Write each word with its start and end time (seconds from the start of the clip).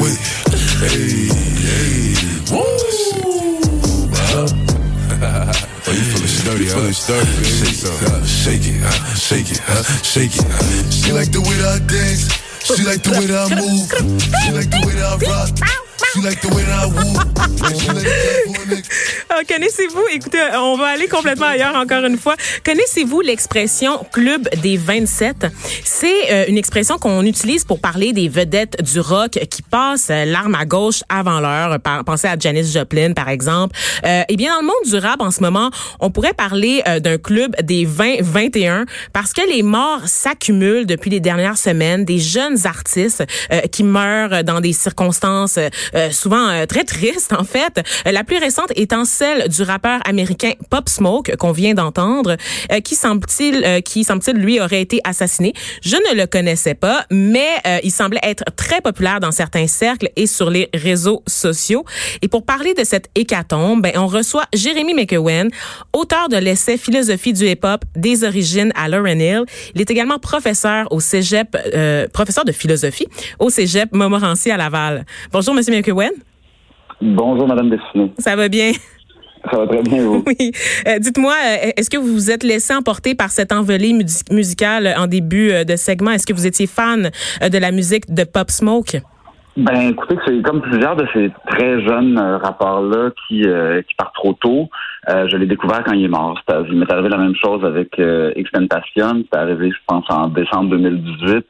oui, 0.00 0.12
hey, 0.80 1.28
hey, 1.66 2.14
woo. 2.52 2.62
Oh, 4.30 5.92
you 5.92 6.04
feeling 6.04 6.28
sturdy, 6.28 6.66
huh? 6.68 6.74
Feeling 6.74 6.92
sturdy, 6.92 7.32
baby. 7.42 7.66
Shake 7.66 7.86
it, 7.86 8.04
uh, 8.04 8.24
shake 8.24 8.66
it, 8.68 8.80
uh, 8.84 8.92
shake 9.14 9.50
it, 9.50 9.60
uh, 9.68 9.82
shake 10.02 10.36
it. 10.36 10.92
She 10.92 11.12
like 11.12 11.32
the 11.32 11.40
way 11.40 11.56
that 11.56 11.80
I 11.80 11.86
dance. 11.86 12.28
She 12.64 12.84
like 12.84 13.02
the 13.02 13.10
way 13.18 13.26
that 13.26 13.50
I 13.50 13.54
move. 13.56 13.88
She 14.44 14.52
like 14.52 14.70
the 14.70 14.80
way 14.86 14.94
that 14.94 15.06
I 15.06 15.26
rock. 15.26 15.50
Ah, 19.30 19.40
connaissez-vous, 19.48 20.04
écoutez, 20.12 20.38
on 20.54 20.76
va 20.76 20.86
aller 20.86 21.06
complètement 21.06 21.46
ailleurs 21.46 21.74
encore 21.74 22.04
une 22.04 22.16
fois. 22.16 22.34
Connaissez-vous 22.64 23.20
l'expression 23.20 24.00
club 24.12 24.48
des 24.62 24.76
27? 24.76 25.46
C'est 25.84 26.32
euh, 26.32 26.44
une 26.48 26.56
expression 26.56 26.98
qu'on 26.98 27.24
utilise 27.24 27.64
pour 27.64 27.80
parler 27.80 28.12
des 28.12 28.28
vedettes 28.28 28.82
du 28.82 29.00
rock 29.00 29.38
qui 29.50 29.62
passent 29.62 30.08
euh, 30.10 30.24
l'arme 30.24 30.54
à 30.54 30.64
gauche 30.64 31.02
avant 31.08 31.40
l'heure. 31.40 31.78
Pensez 32.06 32.26
à 32.26 32.38
Janis 32.38 32.72
Joplin, 32.72 33.12
par 33.12 33.28
exemple. 33.28 33.76
Euh, 34.04 34.22
eh 34.28 34.36
bien, 34.36 34.54
dans 34.54 34.60
le 34.60 34.66
monde 34.66 34.90
du 34.90 34.96
rap, 34.96 35.20
en 35.20 35.30
ce 35.30 35.42
moment, 35.42 35.70
on 36.00 36.10
pourrait 36.10 36.34
parler 36.34 36.82
euh, 36.88 37.00
d'un 37.00 37.18
club 37.18 37.54
des 37.62 37.86
20-21 37.86 38.86
parce 39.12 39.32
que 39.32 39.42
les 39.48 39.62
morts 39.62 40.06
s'accumulent 40.06 40.86
depuis 40.86 41.10
les 41.10 41.20
dernières 41.20 41.58
semaines. 41.58 42.04
Des 42.04 42.18
jeunes 42.18 42.66
artistes 42.66 43.24
qui 43.72 43.82
meurent 43.82 44.44
dans 44.44 44.60
des 44.60 44.72
circonstances 44.72 45.58
euh, 45.98 46.10
souvent 46.10 46.48
euh, 46.48 46.66
très 46.66 46.84
triste 46.84 47.32
en 47.32 47.44
fait. 47.44 47.82
Euh, 48.06 48.12
la 48.12 48.24
plus 48.24 48.38
récente 48.38 48.70
étant 48.76 49.04
celle 49.04 49.48
du 49.48 49.62
rappeur 49.62 50.00
américain 50.06 50.52
Pop 50.70 50.88
Smoke 50.88 51.36
qu'on 51.38 51.52
vient 51.52 51.74
d'entendre, 51.74 52.36
qui 52.84 52.94
semble-t-il, 52.94 53.82
qui 53.82 54.04
semble-t-il 54.04 54.36
lui 54.36 54.60
aurait 54.60 54.80
été 54.80 55.00
assassiné. 55.04 55.52
Je 55.82 55.96
ne 55.96 56.20
le 56.20 56.26
connaissais 56.26 56.74
pas, 56.74 57.04
mais 57.10 57.48
il 57.82 57.90
semblait 57.90 58.20
être 58.22 58.44
très 58.56 58.80
populaire 58.80 59.20
dans 59.20 59.30
certains 59.30 59.66
cercles 59.66 60.10
et 60.16 60.26
sur 60.26 60.50
les 60.50 60.68
réseaux 60.74 61.22
sociaux. 61.26 61.84
Et 62.22 62.28
pour 62.28 62.44
parler 62.44 62.74
de 62.74 62.84
cette 62.84 63.08
hécatombe, 63.14 63.82
ben, 63.82 63.92
on 63.96 64.06
reçoit 64.06 64.44
Jérémy 64.54 64.94
McEwen, 64.94 65.48
auteur 65.92 66.28
de 66.28 66.36
l'essai 66.36 66.76
Philosophie 66.76 67.32
du 67.32 67.46
hip-hop 67.46 67.84
des 67.96 68.24
origines 68.24 68.72
à 68.74 68.88
Lauren 68.88 69.20
Hill. 69.20 69.44
Il 69.74 69.80
est 69.80 69.90
également 69.90 70.18
professeur 70.18 70.86
au 70.90 71.00
Cégep, 71.00 71.56
professeur 72.12 72.44
de 72.44 72.52
philosophie 72.52 73.06
au 73.38 73.50
Cégep 73.50 73.92
Montmorency 73.92 74.50
à 74.50 74.56
Laval. 74.56 75.04
Bonjour, 75.32 75.54
Monsieur 75.54 75.72
McEwen. 75.74 75.87
Bonjour, 77.00 77.46
Madame 77.46 77.70
Destinée. 77.70 78.12
Ça 78.18 78.34
va 78.34 78.48
bien? 78.48 78.72
Ça 79.50 79.58
va 79.58 79.66
très 79.66 79.82
bien, 79.82 80.02
vous? 80.02 80.24
Oui. 80.26 80.52
Euh, 80.86 80.98
dites-moi, 80.98 81.32
euh, 81.32 81.70
est-ce 81.76 81.90
que 81.90 81.96
vous 81.96 82.12
vous 82.12 82.30
êtes 82.30 82.42
laissé 82.42 82.74
emporter 82.74 83.14
par 83.14 83.30
cette 83.30 83.52
envolée 83.52 83.92
musicale 84.30 84.94
en 84.98 85.06
début 85.06 85.50
euh, 85.50 85.64
de 85.64 85.76
segment? 85.76 86.10
Est-ce 86.10 86.26
que 86.26 86.32
vous 86.32 86.46
étiez 86.46 86.66
fan 86.66 87.10
de 87.40 87.58
la 87.58 87.70
musique 87.70 88.12
de 88.12 88.24
Pop 88.24 88.50
Smoke? 88.50 89.00
Ben, 89.56 89.90
écoutez, 89.90 90.16
c'est 90.24 90.40
comme 90.42 90.60
plusieurs 90.60 90.94
de 90.96 91.06
ces 91.12 91.30
très 91.48 91.80
jeunes 91.82 92.16
rappeurs-là 92.18 93.10
qui, 93.26 93.42
qui 93.42 93.94
partent 93.96 94.14
trop 94.14 94.32
tôt. 94.34 94.68
je 95.08 95.36
l'ai 95.36 95.46
découvert 95.46 95.82
quand 95.82 95.94
il 95.94 96.04
est 96.04 96.08
mort. 96.08 96.40
Il 96.70 96.78
m'est 96.78 96.92
arrivé 96.92 97.08
la 97.08 97.16
même 97.16 97.34
chose 97.34 97.64
avec 97.64 98.00
Extentation. 98.36 99.24
C'est 99.24 99.36
arrivé, 99.36 99.70
je 99.70 99.78
pense, 99.88 100.04
en 100.10 100.28
décembre 100.28 100.70
2018. 100.70 101.44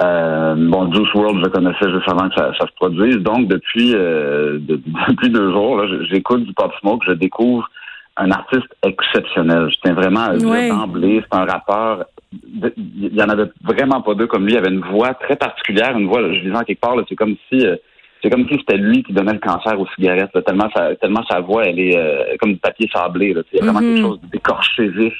Euh, 0.00 0.54
bon, 0.56 0.92
Juice 0.92 1.12
World, 1.14 1.38
je 1.38 1.44
le 1.44 1.50
connaissais 1.50 1.90
juste 1.90 2.08
avant 2.08 2.28
que 2.28 2.36
ça, 2.36 2.52
se 2.54 2.74
produise. 2.76 3.16
Donc, 3.16 3.48
depuis 3.48 3.94
euh, 3.94 4.58
depuis 5.08 5.30
deux 5.30 5.50
jours, 5.50 5.82
j'écoute 6.10 6.44
du 6.44 6.52
Pop 6.54 6.72
Smoke, 6.80 7.04
je 7.06 7.12
découvre 7.12 7.68
un 8.16 8.30
artiste 8.30 8.68
exceptionnel. 8.84 9.68
Je 9.70 9.76
tiens 9.82 9.94
vraiment 9.94 10.20
à 10.20 10.36
dire 10.36 10.74
d'emblée, 10.74 11.22
c'est 11.22 11.38
un 11.38 11.44
rappeur. 11.44 12.04
Il 12.32 13.14
y 13.14 13.22
en 13.22 13.28
avait 13.28 13.50
vraiment 13.64 14.00
pas 14.02 14.14
deux 14.14 14.26
comme 14.26 14.44
lui. 14.44 14.52
Il 14.52 14.58
avait 14.58 14.70
une 14.70 14.84
voix 14.84 15.14
très 15.14 15.36
particulière, 15.36 15.96
une 15.96 16.08
voix, 16.08 16.20
je 16.32 16.40
disais 16.40 16.56
en 16.56 16.62
quelque 16.62 16.80
part, 16.80 16.94
c'est 17.08 17.16
comme 17.16 17.36
si 17.48 17.66
euh, 17.66 17.76
c'est 18.22 18.30
comme 18.30 18.48
si 18.48 18.56
c'était 18.58 18.76
lui 18.76 19.02
qui 19.04 19.12
donnait 19.12 19.32
le 19.32 19.38
cancer 19.38 19.80
aux 19.80 19.86
cigarettes. 19.96 20.30
Tellement 20.44 20.68
sa 20.76 20.94
tellement 20.96 21.24
sa 21.28 21.40
voix, 21.40 21.64
elle 21.64 21.78
est 21.78 21.96
euh, 21.96 22.36
comme 22.40 22.52
du 22.52 22.58
papier 22.58 22.88
sablé. 22.92 23.34
Là, 23.34 23.42
il 23.52 23.58
y 23.58 23.62
a 23.62 23.64
vraiment 23.64 23.80
quelque 23.80 23.98
mm-hmm. 23.98 24.02
chose 24.02 24.20
d'écorché 24.32 24.88
vif 24.88 25.14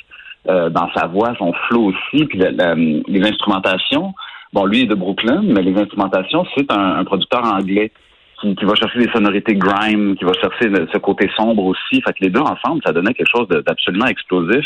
dans 0.46 0.88
sa 0.94 1.06
voix, 1.08 1.34
son 1.36 1.52
flow 1.68 1.92
aussi, 1.92 2.24
puis 2.24 2.38
les 2.38 3.28
instrumentations. 3.28 4.14
Bon, 4.52 4.64
lui 4.64 4.82
est 4.82 4.86
de 4.86 4.94
Brooklyn, 4.94 5.42
mais 5.42 5.62
les 5.62 5.76
instrumentations, 5.76 6.44
c'est 6.56 6.70
un, 6.72 7.04
producteur 7.04 7.44
anglais 7.44 7.92
qui, 8.40 8.64
va 8.64 8.74
chercher 8.74 9.00
des 9.00 9.10
sonorités 9.10 9.54
grime, 9.54 10.16
qui 10.16 10.24
va 10.24 10.32
chercher 10.34 10.70
ce 10.92 10.98
côté 10.98 11.28
sombre 11.36 11.64
aussi. 11.64 12.00
Fait 12.02 12.12
que 12.12 12.22
les 12.22 12.30
deux 12.30 12.40
ensemble, 12.40 12.80
ça 12.84 12.92
donnait 12.92 13.14
quelque 13.14 13.30
chose 13.34 13.48
d'absolument 13.48 14.06
explosif 14.06 14.64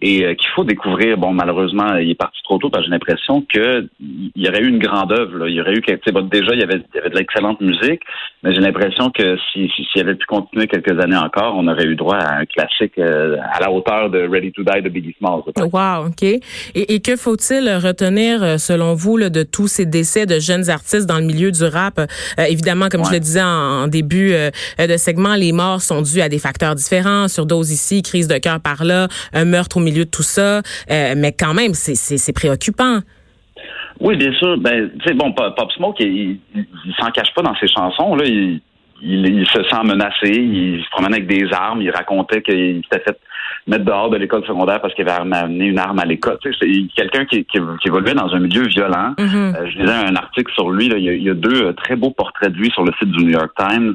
et 0.00 0.24
euh, 0.24 0.34
qu'il 0.34 0.48
faut 0.54 0.64
découvrir. 0.64 1.16
Bon, 1.18 1.32
malheureusement, 1.32 1.96
il 1.96 2.10
est 2.10 2.14
parti 2.14 2.38
trop 2.44 2.58
tôt 2.58 2.70
parce 2.70 2.84
que 2.84 2.86
j'ai 2.86 2.92
l'impression 2.92 3.42
qu'il 3.42 3.88
y 4.36 4.48
aurait 4.48 4.62
eu 4.62 4.68
une 4.68 4.78
grande 4.78 5.12
œuvre. 5.12 5.48
Il 5.48 5.54
y 5.54 5.60
aurait 5.60 5.74
eu 5.74 5.82
bon, 6.12 6.22
déjà 6.22 6.52
il 6.52 6.60
y 6.60 6.62
avait, 6.62 6.82
il 6.94 6.96
y 6.96 6.98
avait 6.98 7.10
de 7.10 7.16
l'excellente 7.16 7.60
musique, 7.60 8.02
mais 8.42 8.54
j'ai 8.54 8.60
l'impression 8.60 9.10
que 9.10 9.36
s'il 9.52 9.70
si, 9.72 9.86
si, 9.92 10.00
avait 10.00 10.14
pu 10.14 10.26
continuer 10.26 10.66
quelques 10.66 10.98
années 11.00 11.16
encore, 11.16 11.54
on 11.56 11.66
aurait 11.66 11.86
eu 11.86 11.96
droit 11.96 12.16
à 12.16 12.38
un 12.38 12.44
classique 12.44 12.98
euh, 12.98 13.36
à 13.52 13.60
la 13.60 13.70
hauteur 13.70 14.10
de 14.10 14.28
Ready 14.28 14.52
to 14.52 14.62
Die 14.62 14.82
de 14.82 14.88
Biggie 14.88 15.16
Smalls. 15.18 15.42
Wow, 15.56 16.06
ok. 16.08 16.22
Et, 16.22 16.42
et 16.74 17.00
que 17.00 17.16
faut-il 17.16 17.68
retenir 17.82 18.42
euh, 18.42 18.58
selon 18.58 18.94
vous 18.94 19.16
là, 19.16 19.30
de 19.30 19.42
tous 19.42 19.66
ces 19.66 19.86
décès 19.86 20.26
de 20.26 20.38
jeunes 20.38 20.70
artistes 20.70 21.06
dans 21.06 21.18
le 21.18 21.24
milieu 21.24 21.50
du 21.50 21.64
rap? 21.64 22.00
Évidemment, 22.38 22.88
comme 22.88 23.02
je 23.08 23.14
le 23.14 23.20
disais 23.20 23.42
en, 23.42 23.88
début 23.88 24.32
euh, 24.32 24.50
de 24.78 24.96
segment, 24.96 25.34
les 25.34 25.52
morts 25.52 25.80
sont 25.80 26.02
dues 26.02 26.20
à 26.20 26.28
des 26.28 26.38
facteurs 26.38 26.74
différents, 26.74 27.28
surdose 27.28 27.70
ici, 27.70 28.02
crise 28.02 28.28
de 28.28 28.38
cœur 28.38 28.60
par 28.60 28.84
là, 28.84 29.08
un 29.32 29.44
meurtre 29.44 29.78
au 29.78 29.80
milieu 29.80 30.04
de 30.04 30.10
tout 30.10 30.22
ça, 30.22 30.58
euh, 30.90 31.14
mais 31.16 31.32
quand 31.32 31.54
même, 31.54 31.74
c'est 31.74 32.32
préoccupant. 32.32 33.00
Oui, 34.00 34.16
bien 34.16 34.32
sûr. 34.34 34.58
Ben, 34.58 34.90
tu 35.00 35.08
sais, 35.08 35.14
bon, 35.14 35.32
Pop 35.32 35.72
Smoke, 35.72 35.96
il, 36.00 36.38
il, 36.54 36.94
s'en 36.98 37.10
cache 37.10 37.34
pas 37.34 37.42
dans 37.42 37.54
ses 37.56 37.66
chansons. 37.66 38.14
Là, 38.14 38.24
il, 38.24 38.60
il, 39.02 39.46
se 39.48 39.62
sent 39.64 39.82
menacé. 39.84 40.30
Il 40.30 40.82
se 40.84 40.90
promène 40.90 41.14
avec 41.14 41.26
des 41.26 41.46
armes. 41.52 41.82
Il 41.82 41.90
racontait 41.90 42.42
qu'il 42.42 42.82
s'était 42.84 43.02
fait 43.04 43.18
mettre 43.68 43.84
dehors 43.84 44.10
de 44.10 44.16
l'école 44.16 44.44
secondaire 44.46 44.80
parce 44.80 44.94
qu'il 44.94 45.08
avait 45.08 45.20
amené 45.20 45.66
une 45.66 45.78
arme 45.78 45.98
à 45.98 46.04
l'école. 46.04 46.38
c'est 46.42 46.66
quelqu'un 46.96 47.24
qui, 47.26 47.44
qui, 47.44 47.58
évoluait 47.86 48.14
dans 48.14 48.32
un 48.34 48.40
milieu 48.40 48.66
violent. 48.66 49.14
Mm-hmm. 49.18 49.56
Euh, 49.56 49.70
je 49.70 49.78
lisais 49.78 49.92
un 49.92 50.16
article 50.16 50.52
sur 50.52 50.70
lui. 50.70 50.86
il, 50.86 51.22
y 51.22 51.30
a, 51.30 51.34
deux 51.34 51.66
euh, 51.66 51.72
très 51.72 51.94
beaux 51.94 52.10
portraits 52.10 52.50
de 52.50 52.56
lui 52.56 52.70
sur 52.70 52.84
le 52.84 52.92
site 52.98 53.10
du 53.10 53.24
New 53.24 53.32
York 53.32 53.52
Times 53.56 53.94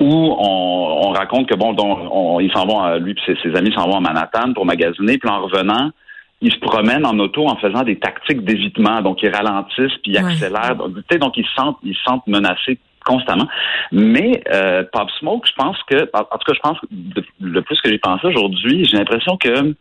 où 0.00 0.36
on, 0.38 1.10
raconte 1.10 1.48
que 1.48 1.54
bon, 1.54 1.74
on, 1.78 2.40
ils 2.40 2.52
s'en 2.52 2.66
vont, 2.66 2.96
lui 2.96 3.14
et 3.26 3.36
ses, 3.42 3.56
amis 3.56 3.72
s'en 3.72 3.88
vont 3.88 3.98
à 3.98 4.00
Manhattan 4.00 4.52
pour 4.52 4.66
magasiner, 4.66 5.18
puis 5.18 5.30
en 5.30 5.40
revenant, 5.42 5.92
ils 6.40 6.52
se 6.52 6.58
promènent 6.58 7.06
en 7.06 7.16
auto 7.20 7.46
en 7.46 7.56
faisant 7.56 7.84
des 7.84 7.96
tactiques 7.96 8.44
d'évitement. 8.44 9.00
Donc, 9.02 9.22
ils 9.22 9.30
ralentissent 9.30 9.96
puis 10.02 10.12
ils 10.12 10.18
accélèrent. 10.18 10.74
Donc, 10.74 10.90
donc, 10.92 11.36
ils 11.36 11.46
se 11.46 11.54
sentent, 11.54 11.78
ils 11.84 11.94
se 11.94 12.02
sentent 12.02 12.26
menacés 12.26 12.78
constamment. 13.04 13.48
Mais 13.92 14.42
euh, 14.52 14.84
Pop 14.92 15.10
Smoke, 15.18 15.46
je 15.46 15.52
pense 15.56 15.76
que, 15.88 16.10
en 16.12 16.38
tout 16.38 16.52
cas, 16.52 16.54
je 16.54 16.60
pense 16.60 16.78
que 16.80 16.86
le 17.40 17.62
plus 17.62 17.80
que 17.80 17.90
j'ai 17.90 17.98
pensé 17.98 18.26
aujourd'hui, 18.26 18.84
j'ai 18.84 18.96
l'impression 18.96 19.36
que 19.36 19.74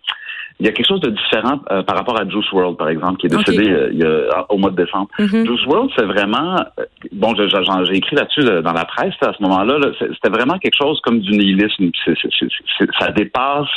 il 0.59 0.67
y 0.67 0.69
a 0.69 0.71
quelque 0.71 0.87
chose 0.87 1.01
de 1.01 1.09
différent 1.09 1.59
euh, 1.71 1.81
par 1.81 1.97
rapport 1.97 2.19
à 2.19 2.29
Juice 2.29 2.51
World, 2.51 2.77
par 2.77 2.87
exemple, 2.87 3.17
qui 3.17 3.25
est 3.25 3.35
décédé 3.35 3.71
euh, 3.71 3.89
il 3.91 3.99
y 3.99 4.05
a, 4.05 4.45
au 4.49 4.57
mois 4.57 4.69
de 4.69 4.75
décembre. 4.75 5.07
Mm-hmm. 5.17 5.47
Juice 5.47 5.65
World, 5.65 5.89
c'est 5.97 6.05
vraiment 6.05 6.63
bon, 7.11 7.33
j'ai 7.35 7.97
écrit 7.97 8.15
là-dessus 8.15 8.43
dans 8.43 8.73
la 8.73 8.85
presse 8.85 9.15
à 9.21 9.33
ce 9.33 9.41
moment-là. 9.43 9.79
c'était 9.99 10.29
vraiment 10.29 10.59
quelque 10.59 10.77
chose 10.79 11.01
comme 11.01 11.19
du 11.19 11.31
nihilisme. 11.31 11.89
ça 12.99 13.09
dépasse 13.09 13.67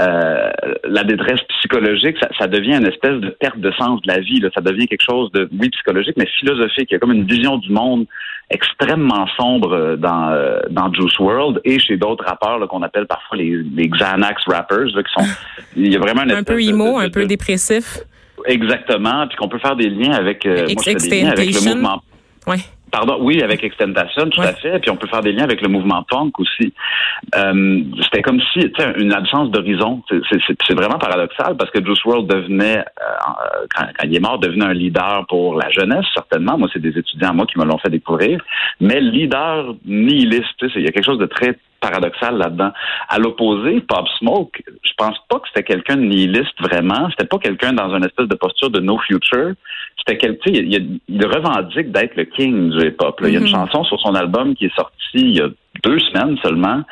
euh, 0.00 0.50
la 0.84 1.02
détresse 1.02 1.40
psychologique, 1.58 2.16
ça, 2.38 2.46
devient 2.46 2.76
une 2.76 2.86
espèce 2.86 3.18
de 3.18 3.30
perte 3.30 3.58
de 3.58 3.72
sens 3.72 4.00
de 4.02 4.12
la 4.12 4.20
vie. 4.20 4.38
Là. 4.38 4.48
Ça 4.54 4.60
devient 4.60 4.86
quelque 4.86 5.04
chose 5.08 5.32
de, 5.32 5.48
oui, 5.58 5.70
psychologique, 5.70 6.14
mais 6.16 6.26
philosophique. 6.38 6.88
Il 6.90 6.92
y 6.92 6.96
a 6.96 6.98
comme 7.00 7.12
une 7.12 7.26
vision 7.26 7.58
du 7.58 7.72
monde 7.72 8.06
extrêmement 8.50 9.26
sombre 9.36 9.72
euh, 9.72 9.96
dans, 9.96 10.30
euh, 10.30 10.60
dans 10.70 10.92
Juice 10.92 11.18
World 11.18 11.60
et 11.64 11.78
chez 11.78 11.96
d'autres 11.96 12.24
rappeurs 12.24 12.66
qu'on 12.68 12.82
appelle 12.82 13.06
parfois 13.06 13.36
les, 13.36 13.62
les 13.74 13.88
Xanax 13.88 14.42
rappers, 14.46 14.86
qui 14.86 15.12
sont. 15.12 15.26
Il 15.76 15.92
y 15.92 15.96
a 15.96 16.00
vraiment 16.00 16.22
un 16.22 16.42
peu 16.42 16.62
emo, 16.62 16.98
un 16.98 17.10
peu 17.10 17.26
dépressif. 17.26 17.98
Exactement, 18.46 19.26
puis 19.26 19.36
qu'on 19.36 19.48
peut 19.48 19.58
faire 19.58 19.76
des 19.76 19.90
liens 19.90 20.12
avec, 20.12 20.46
moi, 20.46 20.54
des 20.64 21.22
liens 21.22 21.30
avec 21.30 21.52
le 21.52 21.74
mouvement. 21.74 22.02
Ouais. 22.46 22.60
Pardon, 22.90 23.18
oui, 23.20 23.42
avec 23.42 23.62
Extentation, 23.62 24.28
tout 24.30 24.40
à 24.40 24.52
fait. 24.52 24.78
Puis 24.80 24.90
on 24.90 24.96
peut 24.96 25.08
faire 25.08 25.20
des 25.20 25.32
liens 25.32 25.44
avec 25.44 25.60
le 25.60 25.68
mouvement 25.68 26.02
punk 26.02 26.38
aussi. 26.40 26.72
Euh, 27.36 27.82
c'était 28.02 28.22
comme 28.22 28.40
si, 28.52 28.60
tu 28.60 28.82
sais, 28.82 28.94
une 28.98 29.12
absence 29.12 29.50
d'horizon. 29.50 30.02
C'est 30.08 30.74
vraiment 30.74 30.98
paradoxal 30.98 31.56
parce 31.56 31.70
que 31.70 31.84
Juice 31.84 32.04
World 32.04 32.28
devenait, 32.28 32.78
euh, 32.78 33.66
quand, 33.74 33.86
il 34.04 34.16
est 34.16 34.20
mort, 34.20 34.38
devenait 34.38 34.66
un 34.66 34.72
leader 34.72 35.26
pour 35.28 35.56
la 35.56 35.70
jeunesse, 35.70 36.06
certainement. 36.14 36.56
Moi, 36.56 36.68
c'est 36.72 36.82
des 36.82 36.96
étudiants, 36.96 37.34
moi, 37.34 37.46
qui 37.46 37.58
me 37.58 37.64
l'ont 37.64 37.78
fait 37.78 37.90
découvrir. 37.90 38.40
Mais 38.80 39.00
leader 39.00 39.74
nihiliste, 39.84 40.64
il 40.76 40.82
y 40.82 40.88
a 40.88 40.92
quelque 40.92 41.06
chose 41.06 41.18
de 41.18 41.26
très 41.26 41.58
paradoxal 41.80 42.36
là-dedans. 42.36 42.72
À 43.08 43.18
l'opposé, 43.18 43.80
Pop 43.80 44.06
Smoke, 44.18 44.62
je 44.82 44.92
pense 44.96 45.16
pas 45.28 45.38
que 45.38 45.48
c'était 45.48 45.62
quelqu'un 45.62 45.96
de 45.96 46.02
nihiliste 46.02 46.60
vraiment. 46.60 47.08
C'était 47.10 47.28
pas 47.28 47.38
quelqu'un 47.38 47.72
dans 47.72 47.94
une 47.94 48.04
espèce 48.04 48.28
de 48.28 48.34
posture 48.34 48.70
de 48.70 48.80
no 48.80 48.98
future. 48.98 49.52
C'était 49.98 50.16
quelqu'un, 50.16 50.52
il, 50.52 51.00
il, 51.08 51.26
revendique 51.26 51.90
d'être 51.92 52.16
le 52.16 52.24
king 52.24 52.70
du 52.70 52.86
hip-hop. 52.86 53.20
Il 53.22 53.32
y 53.32 53.36
a 53.36 53.40
une 53.40 53.46
mm-hmm. 53.46 53.50
chanson 53.50 53.84
sur 53.84 54.00
son 54.00 54.14
album 54.14 54.54
qui 54.54 54.66
est 54.66 54.74
sortie 54.74 54.94
il 55.14 55.36
y 55.36 55.40
a 55.40 55.48
deux 55.84 55.98
semaines 55.98 56.36
seulement, 56.42 56.82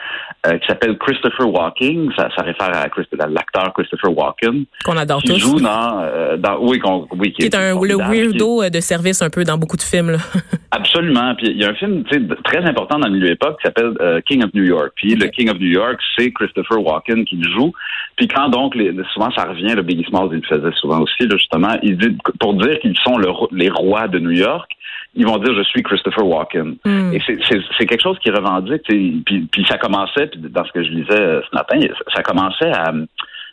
euh, 0.46 0.58
qui 0.58 0.66
s'appelle 0.66 0.96
Christopher 0.98 1.48
Walking. 1.48 2.10
Ça, 2.16 2.28
ça 2.36 2.42
réfère 2.42 2.70
à, 2.74 3.26
l'acteur 3.28 3.72
Christopher 3.74 4.16
Walken. 4.16 4.64
Qu'on 4.84 4.96
adore 4.96 5.22
qui 5.22 5.32
tous. 5.32 5.38
joue 5.38 5.60
dans, 5.60 6.00
euh, 6.02 6.36
dans 6.36 6.58
oui, 6.60 6.80
oui, 7.18 7.32
qui, 7.32 7.46
est, 7.46 7.54
un 7.54 7.74
le 7.80 7.96
weirdo 7.96 8.68
de 8.68 8.80
service 8.80 9.22
un 9.22 9.30
peu 9.30 9.44
dans 9.44 9.58
beaucoup 9.58 9.76
de 9.76 9.82
films. 9.82 10.12
Là. 10.12 10.18
Absolument. 10.70 11.34
Puis 11.34 11.48
il 11.48 11.58
y 11.58 11.64
a 11.64 11.70
un 11.70 11.74
film 11.74 12.04
très 12.44 12.64
important 12.64 12.98
dans 12.98 13.08
le 13.08 13.14
milieu 13.14 13.30
époque 13.30 13.58
qui 13.60 13.66
s'appelle 13.66 14.22
King 14.26 14.44
of 14.44 14.52
New 14.54 14.64
York. 14.64 14.92
Puis 14.96 15.14
le 15.14 15.26
King 15.28 15.50
of 15.50 15.58
New 15.58 15.70
York, 15.70 15.98
c'est 16.16 16.30
Christopher 16.32 16.80
Walken 16.80 17.24
qui 17.24 17.36
le 17.36 17.50
joue. 17.50 17.72
Puis 18.16 18.28
quand 18.28 18.48
donc, 18.48 18.74
les, 18.74 18.94
souvent 19.12 19.30
ça 19.32 19.44
revient, 19.44 19.74
le 19.74 19.82
Biggie 19.82 20.04
Smalls, 20.08 20.28
il 20.32 20.40
le 20.40 20.42
faisait 20.42 20.74
souvent 20.80 21.00
aussi, 21.00 21.26
là, 21.26 21.36
justement, 21.36 21.76
il 21.82 21.98
dit, 21.98 22.16
pour 22.40 22.54
dire 22.54 22.78
qu'ils 22.80 22.96
sont 23.04 23.18
les 23.52 23.68
rois 23.68 24.08
de 24.08 24.18
New 24.18 24.30
York, 24.30 24.70
ils 25.16 25.26
vont 25.26 25.38
dire 25.38 25.54
je 25.54 25.62
suis 25.64 25.82
Christopher 25.82 26.26
Walken. 26.26 26.76
Hmm. 26.84 27.12
Et 27.12 27.20
c'est 27.26 27.86
quelque 27.86 28.02
chose 28.02 28.18
qui 28.20 28.30
revendique. 28.30 28.82
Puis, 28.84 29.48
puis 29.50 29.66
ça 29.68 29.78
commençait, 29.78 30.26
puis 30.26 30.40
dans 30.40 30.64
ce 30.64 30.72
que 30.72 30.84
je 30.84 30.90
lisais 30.90 31.20
euh, 31.20 31.40
ce 31.50 31.56
matin, 31.56 31.78
ça 32.14 32.22
commençait 32.22 32.70
à 32.70 32.92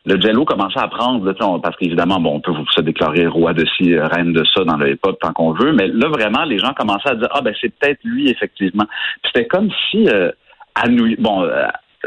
le 0.06 0.20
jello 0.20 0.44
commençait 0.44 0.82
à 0.82 0.90
prendre, 0.90 1.26
là, 1.26 1.34
parce 1.64 1.78
qu'évidemment, 1.78 2.20
bon, 2.20 2.36
on 2.36 2.40
peut 2.42 2.52
se 2.72 2.82
déclarer 2.82 3.26
roi 3.26 3.54
de 3.54 3.66
ci, 3.78 3.94
euh, 3.94 4.06
reine 4.08 4.34
de 4.34 4.44
ça 4.54 4.66
dans 4.66 4.76
le 4.76 4.92
hip-hop 4.92 5.18
tant 5.22 5.32
qu'on 5.32 5.54
veut, 5.54 5.72
mais 5.72 5.88
là, 5.88 6.10
vraiment, 6.10 6.44
les 6.44 6.58
gens 6.58 6.74
commençaient 6.74 7.12
à 7.12 7.16
dire, 7.16 7.30
ah, 7.32 7.40
ben, 7.40 7.54
c'est 7.62 7.74
peut-être 7.74 8.00
lui, 8.04 8.30
effectivement. 8.30 8.84
C'était 9.26 9.48
comme 9.48 9.70
si, 9.90 10.10
euh, 10.10 10.30
à 10.76 10.90
New, 10.90 11.16
bon, 11.20 11.48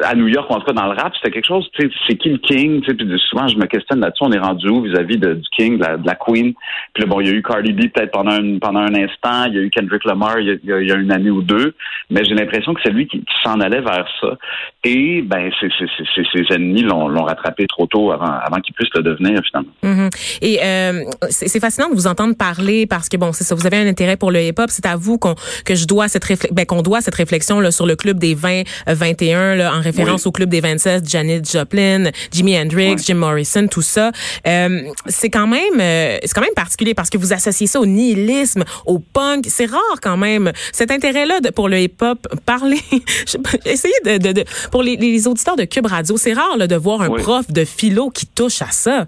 à 0.02 0.14
New 0.14 0.28
York, 0.28 0.50
en 0.50 0.58
tout 0.58 0.66
cas 0.66 0.72
dans 0.72 0.87
le 0.87 1.00
rap, 1.00 1.14
c'était 1.16 1.32
quelque 1.32 1.46
chose, 1.46 1.69
c'est 1.78 2.16
qui 2.16 2.28
le 2.28 2.38
King, 2.38 2.81
tu 2.82 2.88
sais, 2.88 2.94
puis 2.94 3.08
souvent 3.31 3.48
je 3.48 3.56
me 3.56 3.66
questionne 3.66 4.00
là-dessus, 4.00 4.25
on 4.25 4.32
est 4.32 4.38
rendu 4.38 4.69
où 4.69 4.82
vis-à-vis 4.82 5.16
du 5.16 5.43
King, 5.56 5.78
de 5.78 6.06
la, 6.06 6.14
Queen, 6.14 6.52
puis 6.93 7.02
là, 7.02 7.06
bon, 7.06 7.20
il 7.20 7.28
y 7.28 7.31
a 7.31 7.32
eu 7.32 7.43
Cardi 7.43 7.72
B 7.72 7.88
peut-être 7.93 8.10
pendant 8.10 8.32
un, 8.32 8.58
pendant 8.58 8.81
un 8.81 8.94
instant, 8.94 9.46
il 9.46 9.54
y 9.54 9.58
a 9.58 9.62
eu 9.62 9.70
Kendrick 9.70 10.04
Lamar 10.04 10.38
il 10.38 10.60
y 10.64 10.93
a, 10.93 10.94
une 10.94 11.12
année 11.12 11.31
ou 11.31 11.40
deux, 11.43 11.75
mais 12.10 12.25
j'ai 12.25 12.34
l'impression 12.34 12.75
que 12.75 12.81
c'est 12.84 12.90
lui 12.90 13.06
qui, 13.06 13.25
s'en 13.43 13.60
allait 13.60 13.81
vers 13.81 14.06
ça, 14.20 14.37
et 14.84 15.22
ben, 15.22 15.50
ses 15.60 16.54
ennemis 16.54 16.82
l'ont, 16.82 17.06
rattrapé 17.25 17.66
trop 17.66 17.87
tôt 17.87 18.12
avant, 18.12 18.26
avant 18.26 18.60
qu'il 18.60 18.75
puisse 18.75 18.90
le 18.94 19.02
devenir 19.02 19.40
finalement. 19.44 19.72
Mm-hmm. 19.82 20.38
Et 20.42 20.58
euh, 20.62 21.04
c'est, 21.31 21.60
fascinant 21.60 21.88
de 21.88 21.94
vous 21.94 22.06
entendre 22.06 22.37
parler 22.37 22.87
parce 22.87 23.08
que 23.08 23.16
bon, 23.16 23.32
c'est 23.32 23.44
ça, 23.44 23.54
vous 23.54 23.66
avez 23.66 23.78
un 23.78 23.87
intérêt 23.87 24.16
pour 24.16 24.31
le 24.31 24.42
hip-hop, 24.42 24.66
c'est 24.69 24.87
à 24.87 24.96
vous 24.96 25.19
qu'on 25.19 25.34
que 25.64 25.75
je 25.75 25.87
dois 25.87 26.08
cette 26.08 26.25
réflexion, 26.25 26.54
ben, 26.54 26.66
qu'on 26.66 26.82
doit 26.82 27.00
cette 27.00 27.14
réflexion 27.14 27.60
là 27.60 27.70
sur 27.70 27.87
le 27.87 27.96
club 27.96 28.19
des 28.19 28.34
20 28.34 28.62
21 28.87 29.56
là 29.56 29.75
en 29.75 29.86
référence 29.87 30.27
au 30.27 30.33
Club 30.33 30.49
des 30.49 30.61
27, 30.61 31.09
Janet 31.09 31.50
Joplin, 31.50 32.11
Jimi 32.33 32.59
Hendrix, 32.59 32.97
Jim 32.99 33.15
Morrison, 33.15 33.67
tout 33.69 33.83
ça. 33.83 34.11
Euh, 34.47 34.83
c'est 35.06 35.31
quand 35.31 35.47
même 35.47 35.81
euh, 35.81 36.19
c'est 36.23 36.35
quand 36.35 36.43
même 36.43 36.55
particulier 36.55 36.94
parce 36.94 37.11
que 37.11 37.19
vous 37.19 37.33
associez 37.33 37.67
ça 37.67 37.81
au 37.81 37.87
nihilisme, 37.87 38.65
au 38.85 38.99
punk. 38.99 39.47
C'est 39.49 39.67
rare 39.67 40.00
quand 40.03 40.17
même 40.17 40.53
cet 40.73 40.91
intérêt-là 40.91 41.41
pour 41.55 41.69
le 41.69 41.79
hip-hop. 41.79 42.27
Parler, 42.44 42.81
essayez 43.65 43.94
de, 44.05 44.19
de, 44.19 44.33
de, 44.33 44.44
pour 44.71 44.83
les, 44.83 44.97
les, 44.97 45.27
auditeurs 45.27 45.56
de 45.56 45.65
Cube 45.65 45.87
Radio, 45.87 46.17
c'est 46.17 46.33
rare 46.33 46.56
là, 46.56 46.67
de 46.67 46.77
voir 46.77 47.03
un 47.03 47.11
prof 47.11 47.50
de 47.50 47.65
philo 47.65 48.11
qui 48.11 48.27
touche 48.27 48.62
à 48.62 48.71
ça. 48.71 49.06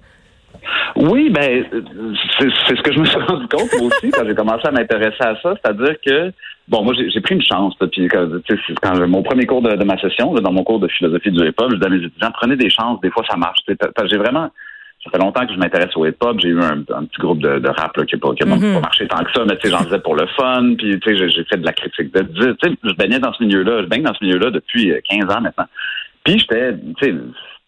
Oui, 0.97 1.31
ben 1.31 1.65
c'est 2.39 2.49
ce 2.77 2.83
que 2.83 2.93
je 2.93 2.99
me 2.99 3.05
suis 3.05 3.19
rendu 3.29 3.47
compte 3.49 3.73
aussi 3.75 4.11
quand 4.11 4.25
j'ai 4.27 4.35
commencé 4.35 4.67
à 4.67 4.71
m'intéresser 4.71 5.21
à 5.21 5.35
ça, 5.43 5.55
c'est-à-dire 5.63 5.95
que 6.05 6.33
bon, 6.69 6.85
moi 6.85 6.95
j'ai 6.95 7.21
pris 7.21 7.35
une 7.35 7.43
chance. 7.43 7.75
puis 7.93 8.09
quand, 8.09 8.29
quand 8.83 9.07
mon 9.07 9.23
premier 9.23 9.47
cours 9.47 9.63
de, 9.63 9.85
ma 9.85 9.99
session, 9.99 10.33
dans 10.35 10.53
mon 10.53 10.65
cours 10.65 10.81
de 10.81 10.89
philosophie 10.89 11.31
du 11.31 11.47
hip-hop, 11.47 11.71
je 11.73 11.77
dis 11.77 11.87
à 11.87 11.89
mes 11.89 12.05
étudiants 12.05 12.31
prenez 12.33 12.57
des 12.57 12.71
chances, 12.71 13.01
des 13.01 13.11
fois 13.11 13.25
ça 13.29 13.37
marche. 13.37 13.61
J'ai 13.67 14.19
vraiment 14.19 14.51
ça 15.05 15.11
fait 15.13 15.19
longtemps 15.19 15.47
que 15.47 15.53
je 15.53 15.59
m'intéresse 15.59 15.97
au 15.97 16.07
hip-hop. 16.07 16.39
J'ai 16.41 16.49
eu 16.49 16.61
un, 16.61 16.83
petit 16.83 17.21
groupe 17.21 17.39
de, 17.39 17.69
rap 17.69 17.93
qui 18.05 18.17
n'a 18.17 18.21
pas, 18.21 18.29
mm-hmm. 18.31 18.75
pas, 18.75 18.81
marché 18.81 19.07
tant 19.07 19.23
que 19.23 19.33
ça, 19.33 19.45
mais 19.45 19.57
tu 19.57 19.69
sais, 19.69 19.77
j'en 19.77 19.85
faisais 19.85 20.01
pour 20.01 20.17
le 20.17 20.27
fun. 20.37 20.75
Puis 20.77 20.99
tu 21.01 21.17
sais, 21.17 21.31
j'ai 21.31 21.45
fait 21.45 21.57
de 21.57 21.65
la 21.65 21.73
critique. 21.73 22.13
De, 22.13 22.23
tu 22.23 22.69
sais, 22.69 22.75
je 22.83 22.95
baignais 22.95 23.21
dans 23.21 23.33
ce 23.33 23.43
milieu-là. 23.45 23.83
Je 23.83 23.87
baigne 23.87 24.03
dans 24.03 24.15
ce 24.15 24.25
milieu-là 24.25 24.51
depuis 24.51 24.93
15 25.09 25.25
ans 25.35 25.41
maintenant. 25.41 25.67
Puis 26.25 26.39
j'étais, 26.41 26.75
tu 26.99 27.07
sais, 27.07 27.13
je 27.13 27.19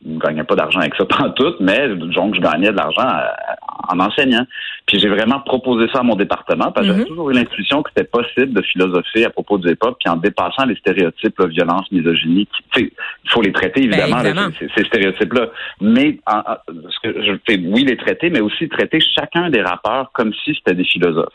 ne 0.04 0.18
gagnais 0.18 0.44
pas 0.44 0.54
d'argent 0.54 0.80
avec 0.80 0.94
ça 0.94 1.04
pendant 1.08 1.30
tout, 1.32 1.54
mais 1.60 1.88
donc 1.88 2.34
je 2.34 2.40
gagnais 2.40 2.70
de 2.70 2.76
l'argent 2.76 3.06
euh, 3.06 3.92
en 3.92 4.00
enseignant. 4.00 4.46
Puis 4.86 4.98
j'ai 4.98 5.08
vraiment 5.08 5.40
proposé 5.40 5.88
ça 5.92 6.00
à 6.00 6.02
mon 6.02 6.16
département 6.16 6.72
parce 6.72 6.86
que 6.86 6.92
j'avais 6.92 7.02
mhm. 7.02 7.08
toujours 7.08 7.30
eu 7.30 7.34
l'intuition 7.34 7.82
que 7.82 7.90
c'était 7.94 8.08
possible 8.08 8.52
de 8.52 8.62
philosopher 8.62 9.24
à 9.24 9.30
propos 9.30 9.58
du 9.58 9.70
hip-hop, 9.70 9.96
puis 10.00 10.08
en 10.10 10.16
dépassant 10.16 10.64
les 10.66 10.76
stéréotypes, 10.76 11.38
là, 11.38 11.46
violence, 11.46 11.90
misogynie. 11.92 12.48
Il 12.76 12.90
faut 13.28 13.42
les 13.42 13.52
traiter 13.52 13.86
ben, 13.86 14.00
évidemment, 14.00 14.48
ces, 14.58 14.84
stéréotypes-là. 14.84 15.48
Mais 15.80 16.18
ce 16.26 17.00
que 17.02 17.22
je, 17.22 17.32
oui, 17.68 17.84
les 17.84 17.96
traiter, 17.96 18.30
mais 18.30 18.40
aussi 18.40 18.68
traiter 18.68 18.98
chacun 19.00 19.50
des 19.50 19.62
rappeurs 19.62 20.10
comme 20.12 20.32
si 20.44 20.54
c'était 20.54 20.74
des 20.74 20.84
philosophes. 20.84 21.32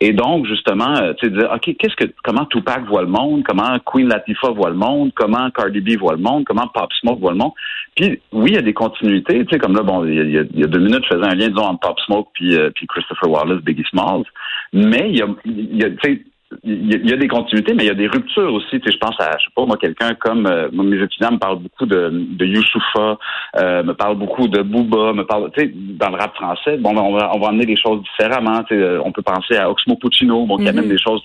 Et 0.00 0.12
donc, 0.12 0.46
justement, 0.46 0.94
euh, 0.96 1.14
tu 1.14 1.26
sais, 1.26 1.32
dire, 1.32 1.50
OK, 1.52 1.74
qu'est-ce 1.78 1.96
que, 1.96 2.12
comment 2.22 2.44
Tupac 2.46 2.84
voit 2.86 3.02
le 3.02 3.08
monde, 3.08 3.42
comment 3.44 3.78
Queen 3.84 4.08
Latifah 4.08 4.50
voit 4.50 4.70
le 4.70 4.76
monde, 4.76 5.12
comment 5.14 5.50
Cardi 5.50 5.80
B 5.80 5.98
voit 5.98 6.14
le 6.14 6.20
monde, 6.20 6.44
comment 6.44 6.68
Pop 6.68 6.92
Smoke 7.00 7.20
voit 7.20 7.32
le 7.32 7.38
monde? 7.38 7.52
Puis, 7.94 8.20
oui, 8.32 8.50
il 8.50 8.54
y 8.54 8.58
a 8.58 8.62
des 8.62 8.74
continuités, 8.74 9.44
tu 9.46 9.52
sais, 9.52 9.58
comme 9.58 9.74
là, 9.74 9.82
bon, 9.82 10.04
il 10.04 10.30
y, 10.30 10.38
a, 10.38 10.66
deux 10.66 10.80
minutes, 10.80 11.04
je 11.04 11.16
faisais 11.16 11.26
un 11.26 11.34
lien, 11.34 11.48
disons, 11.48 11.64
entre 11.64 11.80
Pop 11.80 11.98
Smoke 12.00 12.28
puis, 12.34 12.56
euh, 12.56 12.70
puis 12.74 12.86
Christopher 12.86 13.30
Wallace, 13.30 13.62
Biggie 13.62 13.84
Smalls. 13.90 14.24
Mais 14.72 15.08
il 15.08 15.16
y 15.16 15.22
a, 15.22 15.26
il 15.44 15.76
y 15.76 15.84
a 15.84 15.90
tu 15.90 15.98
sais, 16.02 16.22
il 16.64 17.08
y, 17.08 17.12
a 17.12 17.16
des 17.16 17.28
continuités, 17.28 17.74
mais 17.74 17.84
il 17.84 17.86
y 17.86 17.90
a 17.90 17.94
des 17.94 18.06
ruptures 18.06 18.52
aussi. 18.52 18.80
Tu 18.80 18.82
sais, 18.84 18.92
je 18.92 18.98
pense 18.98 19.14
à, 19.20 19.36
je 19.38 19.44
sais 19.44 19.52
pas, 19.54 19.64
moi, 19.66 19.76
quelqu'un 19.76 20.14
comme 20.14 20.46
euh, 20.46 20.68
mes 20.72 21.02
étudiants 21.02 21.32
me 21.32 21.38
parlent 21.38 21.58
beaucoup 21.58 21.86
de, 21.86 22.10
de 22.12 22.44
Youssoufa, 22.44 23.18
euh, 23.56 23.82
me 23.82 23.92
parlent 23.92 24.16
beaucoup 24.16 24.48
de 24.48 24.62
Booba, 24.62 25.12
me 25.12 25.24
parlent, 25.24 25.50
tu 25.56 25.60
sais, 25.60 25.72
dans 25.74 26.10
le 26.10 26.16
rap 26.16 26.34
français. 26.34 26.76
Bon, 26.78 26.96
on 26.96 27.16
va, 27.16 27.30
on 27.34 27.38
va 27.38 27.48
amener 27.48 27.66
les 27.66 27.76
choses 27.76 28.02
différemment. 28.02 28.62
Tu 28.64 28.78
sais, 28.78 28.98
on 29.04 29.12
peut 29.12 29.22
penser 29.22 29.56
à 29.56 29.70
Oxmo 29.70 29.96
Puccino, 29.96 30.46
bon, 30.46 30.56
qui 30.56 30.68
amène 30.68 30.84
mm-hmm. 30.84 30.88
des 30.88 30.98
choses 30.98 31.22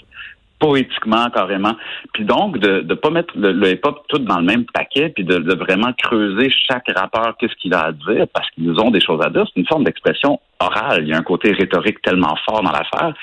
poétiquement 0.61 1.29
carrément. 1.33 1.75
Puis 2.13 2.23
donc 2.23 2.59
de 2.59 2.81
ne 2.87 2.93
pas 2.93 3.09
mettre 3.09 3.33
le, 3.35 3.71
hip-hop 3.71 4.05
tout 4.07 4.19
dans 4.19 4.37
le 4.39 4.45
même 4.45 4.65
paquet, 4.73 5.09
puis 5.09 5.25
de, 5.25 5.55
vraiment 5.55 5.91
creuser 5.97 6.49
chaque 6.69 6.87
rappeur 6.95 7.35
qu'est-ce 7.37 7.55
qu'il 7.55 7.73
a 7.73 7.87
à 7.87 7.91
dire, 7.91 8.27
parce 8.33 8.49
qu'ils 8.51 8.79
ont 8.79 8.91
des 8.91 9.01
choses 9.01 9.21
à 9.25 9.29
dire. 9.29 9.43
C'est 9.47 9.59
une 9.59 9.67
forme 9.67 9.83
d'expression 9.83 10.39
orale. 10.59 11.01
Il 11.01 11.09
y 11.09 11.13
a 11.13 11.17
un 11.17 11.23
côté 11.23 11.51
rhétorique 11.51 12.01
tellement 12.03 12.35
fort 12.45 12.61
dans 12.61 12.71
l'affaire, 12.71 13.13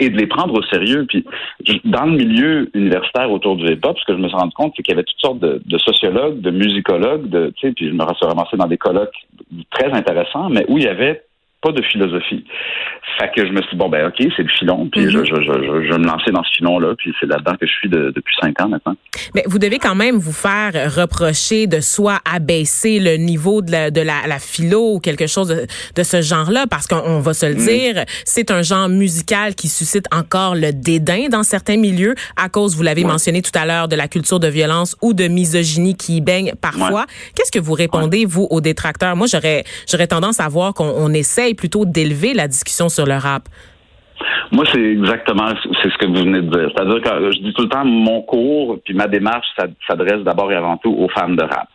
et 0.00 0.10
de 0.10 0.16
les 0.16 0.26
prendre 0.26 0.54
au 0.54 0.62
sérieux. 0.64 1.06
Puis 1.08 1.24
dans 1.84 2.04
le 2.04 2.12
milieu 2.12 2.68
universitaire 2.74 3.30
autour 3.30 3.56
du 3.56 3.72
hip-hop, 3.72 3.96
ce 3.98 4.04
que 4.04 4.14
je 4.14 4.18
me 4.18 4.28
suis 4.28 4.36
rendu 4.36 4.52
compte, 4.54 4.74
c'est 4.76 4.82
qu'il 4.82 4.94
y 4.94 4.98
avait 4.98 5.04
toutes 5.04 5.20
sortes 5.20 5.38
de, 5.38 5.78
sociologues, 5.78 6.40
de 6.40 6.50
musicologues, 6.50 7.28
de, 7.28 7.52
puis 7.60 7.88
je 7.88 7.92
me 7.92 8.04
suis 8.14 8.26
ramassé 8.26 8.56
dans 8.56 8.66
des 8.66 8.78
colloques 8.78 9.14
très 9.70 9.92
intéressants, 9.92 10.50
mais 10.50 10.64
où 10.68 10.78
il 10.78 10.84
y 10.84 10.88
avait 10.88 11.22
pas 11.68 11.80
de 11.80 11.84
philosophie. 11.86 12.44
Fait 13.18 13.30
que 13.34 13.46
je 13.46 13.52
me 13.52 13.60
suis 13.62 13.70
dit, 13.72 13.76
bon, 13.76 13.88
ben, 13.88 14.06
OK, 14.06 14.14
c'est 14.36 14.42
le 14.42 14.48
filon, 14.48 14.88
puis 14.90 15.10
je, 15.10 15.18
mhm. 15.18 15.24
je, 15.24 15.34
je, 15.34 15.86
je, 15.86 15.92
vais 15.92 15.98
me 15.98 16.06
lancer 16.06 16.30
dans 16.30 16.44
ce 16.44 16.56
filon-là, 16.56 16.94
puis 16.96 17.12
c'est 17.18 17.26
là-dedans 17.26 17.56
que 17.60 17.66
je 17.66 17.72
suis 17.72 17.88
depuis 17.88 18.34
cinq 18.40 18.60
ans 18.60 18.68
maintenant. 18.68 18.94
Mais 19.34 19.42
vous 19.46 19.58
devez 19.58 19.78
quand 19.78 19.94
même 19.94 20.16
vous 20.16 20.32
faire 20.32 20.72
reprocher 20.94 21.66
de 21.66 21.80
soit 21.80 22.20
abaisser 22.30 23.00
le 23.00 23.16
niveau 23.16 23.60
de 23.60 23.72
la, 23.72 23.90
de 23.90 24.00
la, 24.00 24.26
la 24.26 24.38
philo 24.38 24.94
ou 24.94 25.00
quelque 25.00 25.26
chose 25.26 25.48
de, 25.48 25.66
de 25.96 26.02
ce 26.02 26.22
genre-là, 26.22 26.66
parce 26.70 26.86
qu'on 26.86 27.20
va 27.20 27.34
se 27.34 27.46
le 27.46 27.54
mhm. 27.54 27.66
dire, 27.66 28.04
c'est 28.24 28.50
un 28.50 28.62
genre 28.62 28.88
musical 28.88 29.54
qui 29.54 29.68
suscite 29.68 30.06
encore 30.14 30.54
le 30.54 30.72
dédain 30.72 31.28
dans 31.28 31.42
certains 31.42 31.76
milieux 31.76 32.14
à 32.36 32.48
cause, 32.48 32.76
vous 32.76 32.82
l'avez 32.82 33.04
mentionné 33.04 33.42
tout 33.42 33.56
à 33.58 33.66
l'heure, 33.66 33.88
de 33.88 33.96
la 33.96 34.08
culture 34.08 34.38
de 34.38 34.48
violence 34.48 34.96
ou 35.02 35.12
de 35.12 35.26
misogynie 35.28 35.96
qui 35.96 36.20
baigne 36.20 36.52
parfois. 36.60 37.06
Qu'est-ce 37.34 37.50
que 37.50 37.58
vous 37.58 37.74
répondez, 37.74 38.24
vous, 38.24 38.46
aux 38.50 38.60
détracteurs? 38.60 39.16
Moi, 39.16 39.26
j'aurais, 39.26 39.64
j'aurais 39.90 40.06
tendance 40.06 40.40
à 40.40 40.48
voir 40.48 40.74
qu'on 40.74 41.12
essaie 41.12 41.54
plutôt 41.58 41.84
d'élever 41.84 42.32
la 42.32 42.48
discussion 42.48 42.88
sur 42.88 43.04
le 43.04 43.16
rap? 43.16 43.48
Moi, 44.50 44.64
c'est 44.72 44.82
exactement 44.82 45.48
c'est 45.82 45.90
ce 45.90 45.98
que 45.98 46.06
vous 46.06 46.24
venez 46.24 46.40
de 46.40 46.48
dire. 46.48 46.70
C'est-à-dire 46.74 47.02
que 47.02 47.32
je 47.32 47.38
dis 47.42 47.52
tout 47.52 47.62
le 47.62 47.68
temps, 47.68 47.84
mon 47.84 48.22
cours 48.22 48.78
puis 48.82 48.94
ma 48.94 49.06
démarche 49.06 49.46
s'adresse 49.86 50.22
d'abord 50.24 50.50
et 50.50 50.56
avant 50.56 50.78
tout 50.78 50.90
aux 50.90 51.08
fans 51.10 51.28
de 51.28 51.42
rap. 51.42 51.68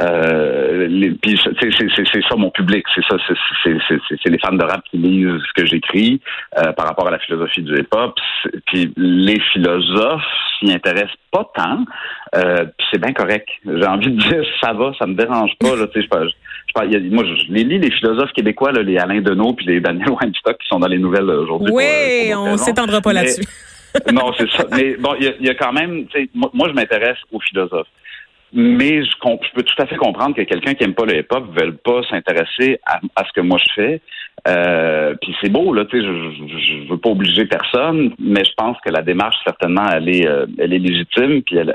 Euh, 0.00 1.14
puis 1.22 1.40
c'est 1.44 2.22
ça 2.28 2.36
mon 2.36 2.50
public, 2.50 2.84
c'est 2.94 3.04
ça, 3.08 3.16
c'est 3.62 4.30
les 4.30 4.38
fans 4.38 4.52
de 4.52 4.64
rap 4.64 4.82
qui 4.90 4.98
lisent 4.98 5.40
ce 5.40 5.62
que 5.62 5.66
j'écris 5.66 6.20
euh, 6.58 6.72
par 6.72 6.86
rapport 6.86 7.06
à 7.06 7.12
la 7.12 7.18
philosophie 7.20 7.62
du 7.62 7.78
hip-hop. 7.78 8.14
Puis 8.66 8.92
les 8.96 9.40
philosophes 9.52 10.22
s'y 10.58 10.72
intéressent 10.72 11.16
pas 11.30 11.48
tant. 11.54 11.84
Euh, 12.34 12.64
puis 12.64 12.86
c'est 12.90 13.00
bien 13.00 13.12
correct. 13.12 13.48
J'ai 13.64 13.86
envie 13.86 14.10
de 14.10 14.20
dire 14.20 14.44
ça 14.60 14.72
va, 14.72 14.92
ça 14.98 15.06
me 15.06 15.14
dérange 15.14 15.52
pas. 15.60 15.76
Là, 15.76 15.86
je, 15.94 16.00
je, 16.00 17.10
moi, 17.10 17.24
je 17.24 17.52
les 17.52 17.62
lis 17.62 17.78
les 17.78 17.92
philosophes 17.92 18.32
québécois, 18.32 18.72
là, 18.72 18.82
les 18.82 18.98
Alain 18.98 19.20
Deneau 19.20 19.52
puis 19.52 19.66
les 19.66 19.80
Daniel 19.80 20.10
Weinstock 20.20 20.58
qui 20.58 20.66
sont 20.68 20.80
dans 20.80 20.88
les 20.88 20.98
nouvelles 20.98 21.30
aujourd'hui. 21.30 21.72
Oui, 21.72 22.34
on 22.34 22.56
s'étendra 22.56 23.00
pas 23.00 23.12
là-dessus. 23.12 23.44
non, 24.12 24.32
c'est 24.36 24.50
ça. 24.50 24.64
Mais 24.72 24.96
bon, 24.96 25.14
il 25.20 25.36
y, 25.40 25.46
y, 25.46 25.50
a 25.50 25.54
quand 25.54 25.72
même, 25.72 26.06
moi, 26.34 26.50
moi, 26.52 26.68
je 26.68 26.74
m'intéresse 26.74 27.18
aux 27.30 27.38
philosophes. 27.38 27.86
Mais 28.56 29.02
je, 29.02 29.10
je, 29.10 29.52
peux 29.52 29.62
tout 29.62 29.82
à 29.82 29.86
fait 29.86 29.96
comprendre 29.96 30.36
que 30.36 30.42
quelqu'un 30.42 30.74
qui 30.74 30.84
aime 30.84 30.94
pas 30.94 31.04
le 31.04 31.18
hip-hop 31.18 31.44
ne 31.54 31.60
veut 31.60 31.76
pas 31.76 32.02
s'intéresser 32.08 32.78
à, 32.86 33.00
ce 33.24 33.32
que 33.34 33.40
moi 33.40 33.58
je 33.58 33.72
fais. 33.74 34.00
Euh, 34.46 35.14
puis 35.20 35.34
c'est 35.40 35.50
beau, 35.50 35.74
là, 35.74 35.84
tu 35.86 35.98
sais, 35.98 36.06
je, 36.06 36.48
je, 36.58 36.88
veux 36.90 36.98
pas 36.98 37.10
obliger 37.10 37.46
personne, 37.46 38.14
mais 38.18 38.44
je 38.44 38.52
pense 38.56 38.76
que 38.84 38.90
la 38.90 39.02
démarche, 39.02 39.36
certainement, 39.44 39.86
elle 39.92 40.08
est, 40.08 40.26
euh, 40.26 40.46
elle 40.58 40.72
est 40.72 40.78
légitime, 40.78 41.42
puis 41.42 41.56
elle, 41.56 41.74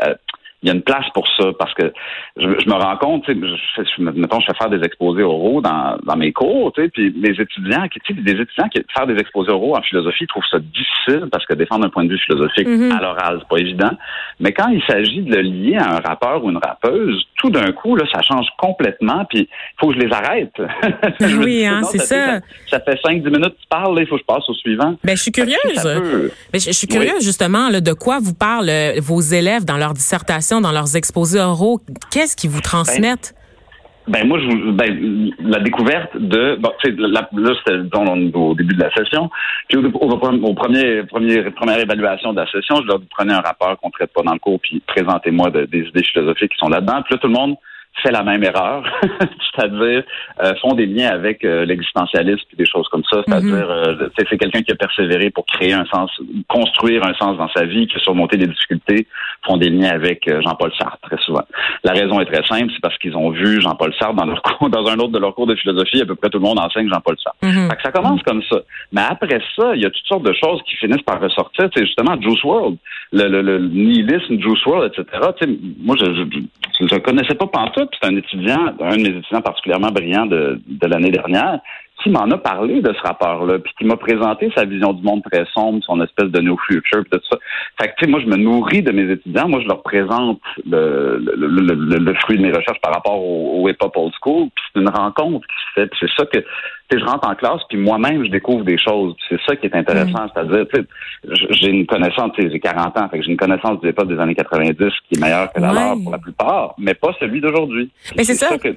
il 0.61 0.67
y 0.67 0.71
a 0.71 0.75
une 0.75 0.81
place 0.81 1.05
pour 1.13 1.25
ça 1.37 1.51
parce 1.57 1.73
que 1.73 1.93
je, 2.37 2.47
me 2.47 2.73
rends 2.73 2.97
compte, 2.97 3.25
sais, 3.25 3.33
je, 3.33 4.01
mettons, 4.01 4.39
je 4.39 4.45
fais 4.45 4.57
faire 4.57 4.69
des 4.69 4.83
exposés 4.85 5.23
oraux 5.23 5.61
dans, 5.61 5.97
dans 6.03 6.17
mes 6.17 6.33
cours, 6.33 6.73
puis 6.73 6.91
les 6.95 7.41
étudiants, 7.41 7.87
tu 7.89 8.15
sais, 8.15 8.21
des 8.21 8.41
étudiants 8.41 8.67
qui 8.69 8.81
faire 8.93 9.07
des 9.07 9.17
exposés 9.17 9.51
oraux 9.51 9.77
en 9.77 9.81
philosophie 9.81 10.27
trouvent 10.27 10.43
ça 10.51 10.59
difficile 10.59 11.27
parce 11.31 11.45
que 11.45 11.53
défendre 11.53 11.85
un 11.85 11.89
point 11.89 12.03
de 12.05 12.09
vue 12.09 12.19
philosophique 12.19 12.67
mm-hmm. 12.67 12.97
à 12.97 13.01
l'oral, 13.01 13.37
c'est 13.39 13.47
pas 13.47 13.61
évident. 13.61 13.91
Mais 14.39 14.51
quand 14.51 14.67
il 14.69 14.81
s'agit 14.83 15.21
de 15.21 15.35
le 15.35 15.41
lier 15.41 15.77
à 15.77 15.95
un 15.95 15.99
rappeur 15.99 16.43
ou 16.43 16.49
une 16.49 16.57
rappeuse, 16.57 17.23
tout 17.37 17.49
d'un 17.49 17.71
coup, 17.71 17.95
là, 17.95 18.05
ça 18.13 18.21
change 18.21 18.47
complètement, 18.57 19.25
puis 19.25 19.47
il 19.49 19.79
faut 19.79 19.89
que 19.89 19.95
je 19.95 19.99
les 19.99 20.13
arrête. 20.13 20.53
oui, 21.39 21.65
hein, 21.65 21.81
c'est 21.83 21.99
ça. 21.99 22.39
ça. 22.67 22.79
fait 22.79 22.99
5-10 23.05 23.23
minutes 23.23 23.55
que 23.55 23.61
tu 23.61 23.67
parles, 23.69 23.97
il 23.99 24.07
faut 24.07 24.15
que 24.15 24.21
je 24.21 24.25
passe 24.25 24.49
au 24.49 24.53
suivant. 24.53 24.95
Ben, 25.03 25.15
je 25.15 25.21
suis 25.21 25.31
curieuse. 25.31 25.57
Mais 26.53 26.59
je, 26.59 26.71
suis 26.71 26.87
curieuse, 26.87 27.23
justement, 27.23 27.69
là, 27.69 27.81
de 27.81 27.93
quoi 27.93 28.19
vous 28.19 28.33
parlent 28.33 28.69
euh, 28.69 28.99
vos 28.99 29.21
élèves 29.21 29.65
dans 29.65 29.77
leur 29.77 29.93
dissertation, 29.93 30.48
dans 30.57 30.71
leurs 30.71 30.95
exposés 30.95 31.39
oraux. 31.39 31.79
Qu'est-ce 32.11 32.35
qu'ils 32.35 32.49
vous 32.49 32.61
transmettent? 32.61 33.35
Ben, 34.07 34.21
ben 34.21 34.27
moi, 34.27 34.39
je, 34.39 34.71
ben, 34.71 35.31
la 35.39 35.59
découverte 35.59 36.17
de, 36.17 36.55
bon, 36.55 36.71
là, 37.37 37.53
c'était 37.63 38.35
au 38.35 38.55
début 38.55 38.75
de 38.75 38.81
la 38.81 38.93
session. 38.95 39.29
Puis 39.67 39.77
au, 39.77 40.17
premier, 40.55 41.03
premier, 41.03 41.51
première 41.51 41.79
évaluation 41.79 42.33
de 42.33 42.41
la 42.41 42.51
session, 42.51 42.77
je 42.81 42.87
leur 42.87 42.99
prenais 43.11 43.33
un 43.33 43.41
rapport 43.41 43.77
qu'on 43.79 43.91
traite 43.91 44.11
pas 44.11 44.23
dans 44.23 44.33
le 44.33 44.39
cours, 44.39 44.59
puis 44.59 44.81
présentez-moi 44.87 45.51
des 45.51 45.79
idées 45.79 46.03
philosophiques 46.03 46.51
qui 46.53 46.57
sont 46.57 46.69
là-dedans. 46.69 47.03
Puis 47.03 47.13
là, 47.13 47.19
tout 47.19 47.27
le 47.27 47.33
monde 47.33 47.55
fait 48.01 48.11
la 48.11 48.23
même 48.23 48.43
erreur, 48.43 48.83
c'est-à-dire 49.01 50.03
euh, 50.43 50.53
font 50.61 50.73
des 50.73 50.85
liens 50.85 51.09
avec 51.09 51.43
euh, 51.43 51.65
l'existentialisme 51.65 52.45
et 52.53 52.55
des 52.55 52.65
choses 52.65 52.87
comme 52.89 53.03
ça, 53.09 53.21
c'est-à-dire 53.27 53.67
mhm. 53.67 53.99
euh, 54.01 54.09
c'est 54.17 54.37
quelqu'un 54.37 54.61
qui 54.61 54.71
a 54.71 54.75
persévéré 54.75 55.29
pour 55.29 55.45
créer 55.45 55.73
un 55.73 55.85
sens, 55.85 56.11
construire 56.47 57.05
un 57.05 57.13
sens 57.15 57.37
dans 57.37 57.49
sa 57.49 57.65
vie, 57.65 57.87
qui 57.87 57.97
a 57.97 57.99
surmonté 57.99 58.37
des 58.37 58.47
difficultés, 58.47 59.07
font 59.45 59.57
des 59.57 59.69
liens 59.69 59.91
avec 59.91 60.29
Jean-Paul 60.43 60.71
Sartre 60.77 60.99
très 61.01 61.17
souvent. 61.23 61.43
La 61.83 61.93
raison 61.93 62.19
est 62.19 62.25
très 62.25 62.45
simple, 62.45 62.71
c'est 62.73 62.81
parce 62.81 62.97
qu'ils 62.97 63.15
ont 63.15 63.31
vu 63.31 63.61
Jean-Paul 63.61 63.93
Sartre 63.99 64.15
dans 64.15 64.25
leur 64.25 64.41
cours, 64.43 64.69
dans 64.69 64.85
un 64.87 64.97
autre 64.97 65.11
de 65.11 65.19
leurs 65.19 65.35
cours 65.35 65.47
de 65.47 65.55
philosophie, 65.55 66.01
à 66.01 66.05
peu 66.05 66.15
près 66.15 66.29
tout 66.29 66.39
le 66.39 66.45
monde 66.45 66.59
enseigne 66.59 66.89
Jean-Paul 66.89 67.15
Sartre. 67.21 67.37
Mhm. 67.43 67.69
ça 67.83 67.91
commence 67.91 68.21
comme 68.23 68.43
ça. 68.49 68.59
Mais 68.91 69.01
après 69.01 69.41
ça, 69.55 69.75
il 69.75 69.81
y 69.81 69.85
a 69.85 69.89
toutes 69.89 70.05
sortes 70.05 70.23
de 70.23 70.33
choses 70.33 70.61
qui 70.63 70.75
finissent 70.75 71.03
par 71.03 71.19
ressortir. 71.19 71.69
C'est 71.75 71.85
justement 71.85 72.19
Juice 72.21 72.43
World, 72.43 72.77
le, 73.11 73.27
le, 73.27 73.41
le 73.41 73.59
nihilisme, 73.67 74.39
Juice 74.39 74.65
World, 74.65 74.91
etc. 74.93 75.19
moi, 75.79 75.95
je, 75.99 76.05
je, 76.05 76.87
je, 76.87 76.95
connaissais 76.99 77.35
pas 77.35 77.47
tout 77.73 77.88
c'est 77.93 78.07
un 78.07 78.15
étudiant, 78.15 78.73
un 78.79 78.97
de 78.97 79.01
mes 79.01 79.17
étudiants 79.17 79.41
particulièrement 79.41 79.91
brillant 79.91 80.25
de, 80.25 80.61
de 80.65 80.87
l'année 80.87 81.11
dernière, 81.11 81.59
qui 82.01 82.09
m'en 82.09 82.29
a 82.31 82.37
parlé 82.37 82.81
de 82.81 82.93
ce 82.93 83.01
rapport-là, 83.01 83.59
puis 83.59 83.73
qui 83.77 83.85
m'a 83.85 83.97
présenté 83.97 84.51
sa 84.55 84.65
vision 84.65 84.93
du 84.93 85.03
monde 85.03 85.21
très 85.29 85.45
sombre, 85.53 85.83
son 85.83 86.01
espèce 86.01 86.29
de 86.29 86.39
new 86.39 86.57
future, 86.67 87.03
tout 87.11 87.19
ça. 87.29 87.37
Fait 87.79 87.89
que, 87.89 87.93
tu 87.97 88.05
sais, 88.05 88.11
moi, 88.11 88.19
je 88.21 88.25
me 88.25 88.37
nourris 88.37 88.81
de 88.81 88.91
mes 88.91 89.11
étudiants. 89.11 89.47
Moi, 89.47 89.61
je 89.61 89.67
leur 89.67 89.81
présente 89.81 90.39
le, 90.65 91.17
le, 91.17 91.97
le, 91.97 92.13
fruit 92.15 92.37
de 92.37 92.43
mes 92.43 92.51
recherches 92.51 92.79
par 92.81 92.93
rapport 92.93 93.19
au, 93.21 93.61
au 93.61 93.69
hip-hop 93.69 93.95
old 93.95 94.13
school. 94.21 94.49
Puis 94.55 94.65
c'est 94.73 94.79
une 94.81 94.89
rencontre 94.89 95.45
qui 95.47 95.81
se 95.81 95.81
fait. 95.81 95.91
c'est 95.99 96.09
ça 96.17 96.25
que, 96.25 96.39
tu 96.39 96.45
sais, 96.91 96.99
je 96.99 97.05
rentre 97.05 97.27
en 97.27 97.35
classe, 97.35 97.61
puis 97.69 97.77
moi-même, 97.77 98.25
je 98.25 98.31
découvre 98.31 98.63
des 98.63 98.77
choses. 98.77 99.15
C'est 99.27 99.39
ça 99.45 99.55
qui 99.55 99.67
est 99.67 99.75
intéressant. 99.75 100.25
Mm. 100.25 100.29
C'est-à-dire, 100.33 100.65
tu 100.73 100.81
sais, 100.81 101.47
j'ai 101.51 101.69
une 101.69 101.85
connaissance, 101.85 102.31
tu 102.35 102.43
sais, 102.43 102.49
j'ai 102.51 102.59
40 102.59 102.97
ans, 102.97 103.09
fait 103.09 103.19
que 103.19 103.25
j'ai 103.25 103.31
une 103.31 103.37
connaissance 103.37 103.79
du 103.81 103.89
hip-hop 103.89 104.07
des 104.07 104.19
années 104.19 104.35
90 104.35 104.75
qui 104.77 105.17
est 105.17 105.21
meilleure 105.21 105.51
que 105.51 105.59
la 105.59 105.73
leur 105.73 105.95
pour 106.01 106.11
la 106.11 106.17
plupart, 106.17 106.75
mais 106.77 106.93
pas 106.93 107.13
celui 107.19 107.41
d'aujourd'hui. 107.41 107.91
Mais 108.15 108.23
c'est 108.23 108.35
ça. 108.35 108.57
que, 108.57 108.69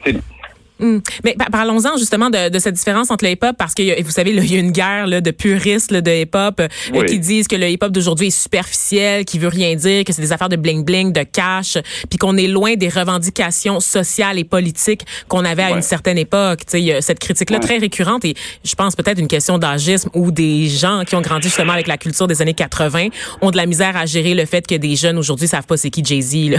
Hmm. 0.83 0.99
Mais 1.23 1.37
parlons-en 1.53 1.97
justement 1.97 2.29
de, 2.29 2.59
cette 2.59 2.75
différence 2.75 3.13
entre 3.13 3.25
le 3.25 3.31
hip-hop 3.31 3.55
parce 3.57 3.73
que 3.73 4.03
vous 4.03 4.11
savez, 4.11 4.33
il 4.33 4.53
y 4.53 4.57
a 4.57 4.59
une 4.59 4.73
guerre 4.73 5.07
là, 5.07 5.21
de 5.21 5.31
puristes 5.31 5.93
de 5.93 6.11
hip-hop 6.11 6.61
euh, 6.61 7.05
qui 7.05 7.21
disent 7.21 7.47
que 7.47 7.55
le 7.55 7.69
hip-hop 7.69 7.93
d'aujourd'hui 7.93 8.27
est 8.27 8.31
superficiel, 8.31 9.25
qui 9.25 9.39
veut 9.39 9.49
rien 9.49 9.77
dire, 9.77 10.05
que 10.05 10.13
c'est 10.13 10.23
des 10.23 10.33
affaires 10.33 10.49
de 10.49 10.57
bling-bling, 10.57 11.13
de 11.13 11.23
cash, 11.23 11.79
puis 12.11 12.19
qu'on 12.19 12.37
est 12.37 12.49
loin 12.49 12.75
des 12.75 12.89
revendications 12.89 13.79
sociales 13.79 14.41
et 14.41 14.45
politiques 14.45 15.03
qu'on 15.29 15.45
avait 15.45 15.63
à 15.63 15.71
une 15.71 15.83
certaine 15.83 16.19
époque. 16.19 16.61
Tu 16.69 16.81
sais, 16.81 17.01
cette 17.01 17.21
critique-là 17.21 17.61
très 17.61 17.79
récurrente 17.79 18.25
et 18.25 18.35
je 18.65 18.75
pense 18.75 18.97
peut-être 18.97 19.21
une 19.21 19.29
question 19.29 19.59
d'agisme 19.59 20.11
où 20.15 20.33
des 20.33 20.67
gens 20.67 21.05
qui 21.07 21.15
ont 21.15 21.21
grandi 21.21 21.47
justement 21.47 21.75
avec 21.75 21.87
la 21.87 21.97
culture 21.97 22.27
des 22.27 22.43
années 22.43 22.55
80 22.55 23.09
ont 23.41 23.53
de 23.53 23.57
la 23.57 23.67
misère 23.67 23.97
à 23.97 24.05
gérer 24.07 24.35
le 24.35 24.47
fait 24.47 24.67
que 24.67 24.75
des 24.75 24.97
jeunes 24.97 25.19
aujourd'hui 25.19 25.47
savent 25.47 25.67
pas 25.67 25.77
c'est 25.77 25.91
qui 25.91 26.05
Jay-Z. 26.05 26.33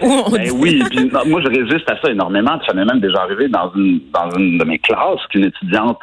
ben 0.00 0.50
oui, 0.54 0.80
puis, 0.90 1.10
moi 1.26 1.40
je 1.42 1.48
résiste 1.48 1.90
à 1.90 2.00
ça 2.00 2.10
énormément. 2.10 2.58
Ça 2.64 2.72
m'est 2.72 2.84
même 2.84 3.00
déjà 3.00 3.22
arrivé 3.22 3.47
dans 3.48 3.72
une, 3.74 4.00
dans 4.12 4.30
une 4.30 4.58
de 4.58 4.64
mes 4.64 4.78
classes 4.78 5.24
qu'une 5.30 5.44
étudiante 5.44 5.98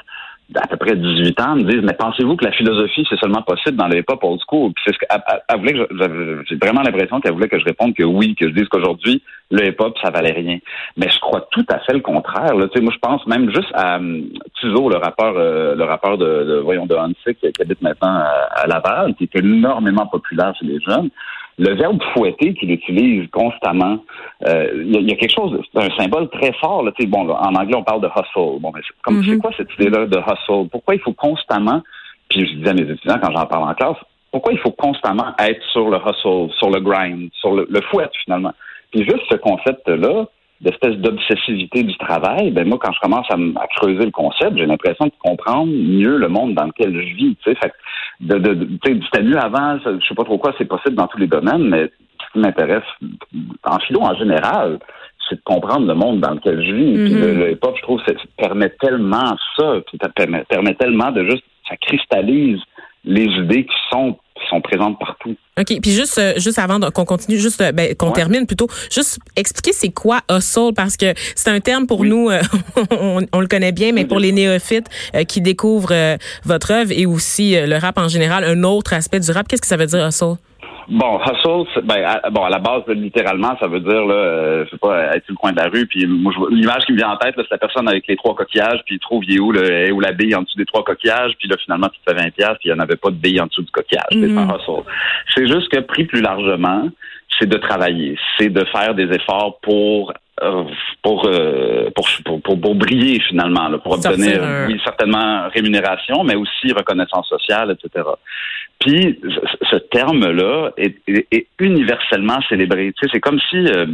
d'à 0.49 0.61
peu 0.69 0.77
près 0.77 0.95
18 0.95 1.41
ans 1.41 1.55
me 1.55 1.63
dise 1.63 1.81
mais 1.81 1.93
pensez-vous 1.93 2.35
que 2.35 2.45
la 2.45 2.51
philosophie 2.51 3.05
c'est 3.09 3.17
seulement 3.19 3.41
possible 3.41 3.77
dans 3.77 3.87
les 3.87 3.99
hip-hop 3.99 4.23
old 4.23 4.39
school? 4.47 4.71
Puis 4.73 4.83
c'est 4.85 4.93
ce 4.93 4.99
qu'elle 4.99 5.59
voulait 5.59 5.73
que 5.73 6.43
j'ai 6.47 6.55
vraiment 6.55 6.81
l'impression 6.81 7.19
qu'elle 7.19 7.33
voulait 7.33 7.47
que 7.47 7.59
je 7.59 7.65
réponde 7.65 7.95
que 7.95 8.03
oui 8.03 8.35
que 8.35 8.47
je 8.47 8.53
dise 8.53 8.67
qu'aujourd'hui 8.67 9.23
le 9.49 9.67
hip-hop 9.67 9.97
ça 10.03 10.11
valait 10.11 10.33
rien. 10.33 10.59
Mais 10.97 11.09
je 11.09 11.19
crois 11.19 11.47
tout 11.51 11.65
à 11.69 11.79
fait 11.79 11.93
le 11.93 12.01
contraire 12.01 12.53
là. 12.55 12.67
Tu 12.67 12.77
sais, 12.77 12.83
moi 12.83 12.93
je 12.93 12.99
pense 12.99 13.25
même 13.25 13.49
juste 13.53 13.71
à 13.73 13.95
um, 13.95 14.29
le 14.63 14.97
rappeur 14.97 15.33
euh, 15.35 15.75
le 15.75 15.83
rappeur 15.83 16.17
de, 16.19 16.25
de 16.25 16.57
voyons 16.59 16.85
de 16.85 16.93
Hansik 16.93 17.39
qui, 17.39 17.61
habite 17.61 17.81
maintenant 17.81 18.21
à, 18.55 18.67
Laval 18.67 19.15
qui 19.15 19.23
est 19.23 19.39
énormément 19.39 20.05
populaire 20.05 20.53
chez 20.59 20.65
les 20.65 20.79
jeunes 20.79 21.09
le 21.57 21.74
verbe 21.75 22.01
fouetter 22.13 22.53
qu'il 22.53 22.71
utilise 22.71 23.29
constamment, 23.31 24.00
euh, 24.47 24.83
il 24.85 25.09
y, 25.09 25.12
a 25.12 25.15
quelque 25.15 25.33
chose, 25.33 25.57
c'est 25.74 25.83
un 25.83 25.95
symbole 25.97 26.29
très 26.29 26.51
fort. 26.53 26.83
Là, 26.83 26.91
bon, 27.07 27.29
en 27.29 27.55
anglais, 27.55 27.75
on 27.75 27.83
parle 27.83 28.01
de 28.01 28.07
hustle. 28.07 28.59
Bon, 28.59 28.71
mais 28.74 28.81
c'est, 28.85 29.01
comme, 29.01 29.24
c'est 29.24 29.31
mhm. 29.31 29.41
quoi 29.41 29.51
cette 29.55 29.74
idée-là 29.79 30.05
de 30.05 30.17
hustle? 30.17 30.69
Pourquoi 30.69 30.95
il 30.95 31.01
faut 31.01 31.13
constamment, 31.13 31.81
puis 32.29 32.45
je 32.45 32.55
disais 32.55 32.69
à 32.69 32.74
mes 32.74 32.81
étudiants 32.81 33.19
quand 33.21 33.31
j'en 33.31 33.45
parle 33.45 33.69
en 33.69 33.74
classe, 33.74 33.97
pourquoi 34.31 34.51
il 34.51 34.59
faut 34.59 34.71
constamment 34.71 35.33
être 35.39 35.62
sur 35.71 35.89
le 35.89 35.97
hustle, 35.97 36.53
sur 36.57 36.69
le 36.69 36.81
grind, 36.81 37.29
sur 37.39 37.53
le, 37.53 37.65
le 37.69 37.81
fouet 37.89 38.09
finalement? 38.25 38.51
Puis 38.91 39.05
juste 39.05 39.24
ce 39.29 39.38
concept-là, 39.38 40.25
d'espèce 40.62 40.95
d'obsessivité 40.97 41.83
du 41.83 41.97
travail, 41.97 42.51
ben 42.51 42.67
moi, 42.67 42.79
quand 42.81 42.91
je 42.93 43.00
commence 43.00 43.27
à, 43.29 43.67
creuser 43.75 44.05
le 44.05 44.12
concept, 44.12 44.57
j'ai 44.57 44.65
l'impression 44.65 45.05
de 45.05 45.12
comprendre 45.19 45.67
mieux 45.67 46.17
le 46.17 46.27
monde 46.27 46.55
dans 46.55 46.65
lequel 46.65 46.93
je 46.93 47.15
vis. 47.15 47.35
Tu 47.43 47.51
sais, 47.51 47.55
fait 47.55 47.74
de, 48.21 48.38
de, 48.38 48.79
c'était 48.81 49.24
mieux 49.24 49.38
avant, 49.38 49.77
je 49.83 50.05
sais 50.07 50.15
pas 50.15 50.24
trop 50.24 50.38
quoi, 50.38 50.53
c'est 50.57 50.65
possible 50.65 50.95
dans 50.95 51.07
tous 51.07 51.17
les 51.17 51.27
domaines, 51.27 51.67
mais 51.67 51.91
ce 52.21 52.31
qui 52.31 52.39
m'intéresse 52.39 52.83
en 53.63 53.79
philo 53.79 54.01
en 54.01 54.15
général, 54.15 54.79
c'est 55.29 55.35
de 55.35 55.41
comprendre 55.43 55.88
le 55.88 55.93
monde 55.95 56.21
dans 56.21 56.35
lequel 56.35 56.63
je 56.65 56.74
vis. 56.74 56.93
Puis 56.93 57.13
le, 57.13 57.33
mm-hmm. 57.33 57.51
hip-hop, 57.53 57.75
je 57.77 57.81
trouve, 57.81 58.01
ça 58.05 58.13
permet 58.38 58.69
tellement 58.79 59.35
ça, 59.57 59.74
ça 60.01 60.09
permet, 60.09 60.43
permet 60.45 60.75
tellement 60.75 61.12
de 61.12 61.25
juste, 61.25 61.43
ça 61.67 61.75
cristallise 61.77 62.62
les 63.03 63.25
idées 63.25 63.65
qui 63.65 63.75
sont 63.91 64.17
qui 64.45 64.49
sont 64.49 64.61
présentes 64.61 64.97
partout. 64.99 65.35
OK, 65.59 65.79
puis 65.81 65.91
juste 65.91 66.17
euh, 66.17 66.33
juste 66.37 66.59
avant 66.59 66.79
qu'on 66.91 67.05
continue 67.05 67.37
juste 67.37 67.61
euh, 67.61 67.71
ben, 67.71 67.95
qu'on 67.95 68.11
termine 68.11 68.45
plutôt, 68.45 68.67
juste 68.91 69.19
expliquer 69.35 69.71
c'est 69.73 69.89
quoi 69.89 70.21
hustle 70.29 70.73
parce 70.75 70.97
que 70.97 71.13
c'est 71.35 71.49
un 71.49 71.59
terme 71.59 71.87
pour 71.87 72.03
nous 72.03 72.29
euh, 72.29 72.41
on, 73.31 73.39
le 73.39 73.47
connaît 73.47 73.71
bien 73.71 73.91
mais 73.91 74.05
pour 74.05 74.19
les 74.19 74.31
néophytes 74.31 74.87
qui 75.27 75.41
découvrent 75.41 76.17
votre 76.43 76.71
œuvre 76.71 76.91
et 76.91 77.05
aussi 77.05 77.55
le 77.55 77.77
rap 77.77 77.97
en 77.97 78.07
général, 78.07 78.43
un 78.43 78.63
autre 78.63 78.93
aspect 78.93 79.19
du 79.19 79.31
rap, 79.31 79.47
qu'est-ce 79.47 79.61
que 79.61 79.67
ça 79.67 79.77
veut 79.77 79.85
dire 79.85 80.05
hustle? 80.05 80.35
Bon, 80.88 81.20
hustle, 81.20 81.82
ben, 81.84 82.04
à, 82.06 82.30
bon, 82.30 82.44
à 82.44 82.50
la 82.50 82.60
base, 82.60 82.84
littéralement, 82.88 83.58
ça 83.60 83.68
veut 83.68 83.80
dire, 83.80 84.06
là, 84.06 84.13
euh, 84.13 84.65
je 84.65 84.72
sais 84.72 84.77
pas, 84.77 85.15
être 85.15 85.25
sur 85.25 85.34
le 85.34 85.38
coin 85.38 85.51
de 85.51 85.58
la 85.58 85.68
rue, 85.68 85.88
puis 85.88 86.06
moi, 86.06 86.32
l'image 86.51 86.86
qui 86.86 86.94
me 86.94 86.98
vient 86.98 87.12
en 87.12 87.18
tête, 87.18 87.34
c'est 87.36 87.51
la 87.51 87.58
personne 87.58 87.88
avec 87.89 88.06
les 88.08 88.15
trois 88.15 88.36
coquillages, 88.36 88.82
puis 88.86 88.96
il 88.96 89.00
trouve, 89.00 89.24
il 89.25 89.36
est 89.36 89.39
où, 89.39 89.51
le, 89.51 89.92
où 89.92 90.00
la 90.00 90.12
bille 90.12 90.36
en 90.36 90.44
dessous 90.44 90.58
des 90.58 90.65
trois 90.65 90.84
coquillages, 90.84 91.34
puis 91.39 91.48
là, 91.48 91.56
finalement, 91.63 91.88
tu 91.89 92.00
te 92.00 92.12
fais 92.12 92.24
20 92.24 92.30
piastres, 92.32 92.58
puis 92.60 92.70
il 92.70 92.74
n'y 92.74 92.80
en 92.80 92.84
avait 92.84 92.98
pas 92.98 93.10
de 93.10 93.15
bille 93.15 93.42
en 93.42 93.48
dessous 93.48 93.63
du 93.63 93.72
coquillage. 93.72 94.06
C'est 94.12 94.18
un 94.18 94.27
mm-hmm. 94.27 94.60
hustle. 94.60 94.84
C'est 95.34 95.48
juste 95.48 95.70
que, 95.70 95.80
pris 95.80 96.06
plus 96.06 96.22
largement, 96.22 96.89
c'est 97.39 97.48
de 97.48 97.58
travailler, 97.58 98.18
c'est 98.38 98.50
de 98.50 98.63
faire 98.65 98.94
des 98.94 99.12
efforts 99.12 99.60
pour 99.62 100.13
euh, 100.44 100.65
pour, 101.01 101.25
euh, 101.27 101.89
pour, 101.96 102.10
pour, 102.42 102.60
pour, 102.60 102.75
briller 102.75 103.22
finalement, 103.22 103.70
là, 103.70 103.77
pour 103.77 103.94
obtenir, 103.94 104.44
oui, 104.68 104.77
certainement 104.84 105.48
rémunération, 105.48 106.25
mais 106.25 106.36
aussi 106.36 106.74
reconnaissance 106.74 107.30
sociale, 107.30 107.72
etc. 107.72 108.04
Puis 108.79 109.20
ce 109.72 109.77
terme-là 109.77 110.72
est, 110.77 110.96
est, 111.08 111.48
universellement 111.60 112.39
célébré. 112.50 112.94
Tu 112.98 113.05
sais, 113.05 113.12
c'est 113.13 113.20
comme 113.20 113.39
si 113.50 113.58
euh, 113.58 113.86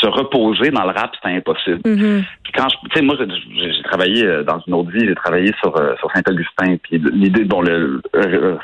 se 0.00 0.06
reposer 0.06 0.70
dans 0.70 0.84
le 0.84 0.90
rap 0.90 1.14
c'était 1.16 1.34
impossible. 1.34 1.80
Mm-hmm. 1.84 2.24
Puis 2.44 2.52
quand 2.54 2.68
je, 2.68 2.76
tu 2.88 2.96
sais, 2.96 3.02
moi 3.02 3.16
j'ai 3.18 3.67
travaillé 3.88 4.24
dans 4.44 4.60
une 4.66 4.74
autre 4.74 4.90
vie, 4.90 5.06
j'ai 5.06 5.14
travaillé 5.14 5.52
sur 5.60 5.74
sur 5.98 6.10
Saint-Augustin. 6.12 6.76
Puis 6.82 7.02
l'idée, 7.12 7.44
bon, 7.44 7.62
le 7.62 8.00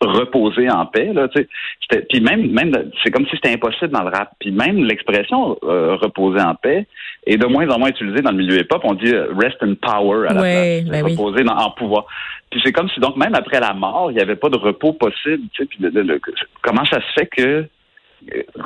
reposer 0.00 0.70
en 0.70 0.86
paix, 0.86 1.12
là, 1.12 1.28
tu 1.28 1.46
sais, 1.90 2.06
puis 2.08 2.20
même 2.20 2.50
même 2.50 2.72
c'est 3.04 3.10
comme 3.10 3.26
si 3.26 3.36
c'était 3.36 3.52
impossible 3.52 3.90
dans 3.90 4.02
le 4.02 4.10
rap. 4.10 4.32
Puis 4.40 4.50
même 4.50 4.84
l'expression 4.84 5.56
reposer 5.62 6.40
en 6.40 6.54
paix 6.54 6.86
et 7.26 7.36
de 7.36 7.46
moins 7.46 7.68
en 7.68 7.78
moins 7.78 7.90
utilisé 7.90 8.22
dans 8.22 8.30
le 8.30 8.38
milieu 8.38 8.58
hip-hop. 8.60 8.80
On 8.84 8.94
dit 8.94 9.12
euh, 9.12 9.32
rest 9.36 9.56
in 9.62 9.74
power 9.74 10.28
à 10.28 10.34
la 10.34 10.40
place, 10.40 10.84
ben 10.84 11.04
reposer 11.04 11.44
en 11.48 11.70
pouvoir. 11.72 12.06
Puis 12.50 12.60
c'est 12.64 12.72
comme 12.72 12.88
si 12.90 13.00
donc 13.00 13.16
même 13.16 13.34
après 13.34 13.60
la 13.60 13.74
mort, 13.74 14.10
il 14.10 14.14
n'y 14.14 14.22
avait 14.22 14.36
pas 14.36 14.48
de 14.48 14.58
repos 14.58 14.92
possible. 14.92 15.44
Tu 15.52 15.62
sais, 15.62 15.66
puis 15.66 15.78
comment 16.62 16.84
ça 16.84 17.00
se 17.00 17.12
fait 17.20 17.26
que 17.26 17.66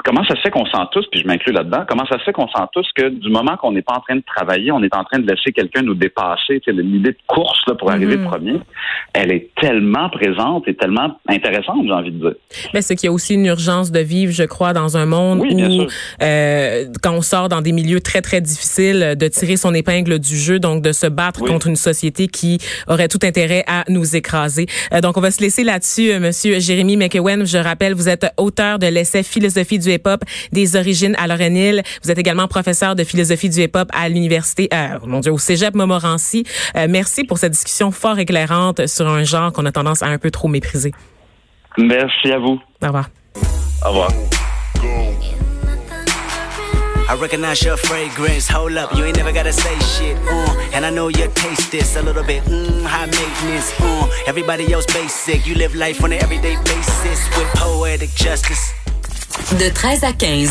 comment 0.05 0.25
ça 0.25 0.37
se 0.37 0.41
fait 0.41 0.51
qu'on 0.51 0.67
sent 0.67 0.87
tous, 0.93 1.07
puis 1.11 1.21
je 1.21 1.27
m'inclus 1.27 1.53
là-dedans, 1.53 1.85
comment 1.89 2.07
ça 2.07 2.19
se 2.19 2.25
fait 2.25 2.33
qu'on 2.33 2.49
sent 2.49 2.65
tous 2.73 2.87
que 2.95 3.09
du 3.09 3.31
moment 3.31 3.57
qu'on 3.57 3.73
n'est 3.73 3.83
pas 3.83 3.95
en 3.95 4.01
train 4.01 4.17
de 4.17 4.25
travailler, 4.27 4.73
on 4.73 4.83
est 4.83 4.95
en 4.95 5.05
train 5.05 5.19
de 5.19 5.27
laisser 5.27 5.53
quelqu'un 5.53 5.83
nous 5.83 5.95
dépasser, 5.95 6.61
l'idée 6.67 7.13
de 7.13 7.17
course 7.27 7.61
là, 7.67 7.75
pour 7.75 7.91
arriver 7.91 8.17
mm-hmm. 8.17 8.29
premier, 8.29 8.61
elle 9.13 9.33
est 9.33 9.51
tellement 9.61 10.11
présente 10.11 10.67
et 10.67 10.75
tellement 10.75 11.19
intéressante, 11.29 11.85
j'ai 11.87 11.93
envie 11.93 12.11
de 12.11 12.19
dire. 12.19 12.35
Mais 12.73 12.83
c'est 12.83 12.97
qu'il 12.97 13.07
y 13.07 13.11
a 13.11 13.13
aussi 13.13 13.35
une 13.35 13.47
urgence 13.47 13.93
de 13.93 14.01
vivre, 14.01 14.33
je 14.33 14.45
crois, 14.45 14.73
dans 14.73 14.97
un 14.97 15.07
monde 15.07 15.41
où, 15.41 15.87
euh, 16.23 16.85
quand 17.03 17.13
on 17.13 17.23
sort 17.23 17.49
dans 17.49 17.61
des 17.61 17.73
milieux 17.73 18.01
très, 18.01 18.21
très 18.21 18.41
difficiles, 18.41 19.15
de 19.19 19.29
tirer 19.29 19.57
son 19.57 19.75
épingle 19.75 20.19
du 20.19 20.37
jeu, 20.37 20.59
donc 20.59 20.83
de 20.83 20.93
se 20.93 21.07
battre 21.07 21.41
contre 21.45 21.69
une 21.69 21.77
société 21.77 22.29
qui 22.29 22.59
aurait 22.89 23.09
tout 23.09 23.19
intérêt 23.23 23.65
à 23.67 23.85
nous 23.89 24.17
écraser. 24.17 24.67
Euh, 24.93 25.01
donc, 25.01 25.17
on 25.17 25.21
va 25.21 25.31
se 25.31 25.41
laisser 25.41 25.65
là-dessus, 25.65 26.13
euh, 26.13 26.21
Monsieur 26.21 26.59
Jérémy 26.61 26.97
McEwen. 26.97 27.47
Je 27.47 27.59
rappelle, 27.59 27.95
vous 27.95 28.09
êtes 28.09 28.27
auteur 28.37 28.79
de 28.79 28.87
l'essai 28.87 29.23
Philosophie 29.45 29.79
du 29.79 29.93
hip-hop 29.93 30.25
des 30.53 30.77
origines 30.77 31.15
à. 31.19 31.35
Vous 31.35 32.11
êtes 32.11 32.19
également 32.19 32.49
professeur 32.49 32.95
de 32.95 33.05
philosophie 33.05 33.51
du 33.51 33.61
hip-hop 33.61 33.89
à 33.93 34.09
l'université, 34.09 34.69
euh, 34.73 34.99
mon 35.05 35.21
Dieu, 35.21 35.33
au 35.33 35.39
Cégep 35.39 35.75
Montmorency. 35.75 36.45
Euh, 36.77 36.87
merci 36.89 37.25
pour 37.25 37.39
cette 37.39 37.53
discussion 37.53 37.91
fort 37.91 38.19
éclairante 38.19 38.87
sur 38.87 39.07
un 39.07 39.25
genre 39.25 39.53
qu'on 39.53 39.67
a 39.67 39.73
tendance 39.73 40.03
à 40.03 40.07
un 40.07 40.19
peu 40.19 40.31
trop 40.31 40.49
mépriser. 40.49 40.93
Merci 41.77 42.31
à 42.31 42.39
vous. 42.39 42.59
Au 42.83 42.87
revoir. 42.87 43.11
Au 43.85 43.89
revoir. 43.89 44.11
I 47.07 47.17
recognize 47.21 47.63
your 47.63 47.77
fragrance. 47.77 48.49
Hold 48.49 48.79
up, 48.79 48.95
you 48.97 49.05
ain't 49.05 49.19
never 49.19 49.33
gotta 49.33 49.53
say 49.53 49.79
shit. 49.81 50.17
Uh, 50.27 50.71
and 50.73 50.87
I 50.87 50.91
know 50.91 51.09
you 51.09 51.29
taste 51.35 51.71
this 51.71 51.97
a 51.97 52.03
little 52.03 52.25
bit. 52.25 52.43
Mm, 52.45 52.85
high 52.85 53.07
maintenance. 53.07 53.79
Uh, 53.79 54.09
everybody 54.27 54.73
else 54.73 54.87
basic. 54.87 55.47
You 55.47 55.55
live 55.55 55.75
life 55.75 56.03
on 56.03 56.13
an 56.13 56.23
everyday 56.23 56.57
basis 56.65 57.29
with 57.37 57.49
poetic 57.57 58.11
justice. 58.15 58.84
De 59.59 59.69
13 59.69 60.05
à 60.05 60.13
15. 60.13 60.43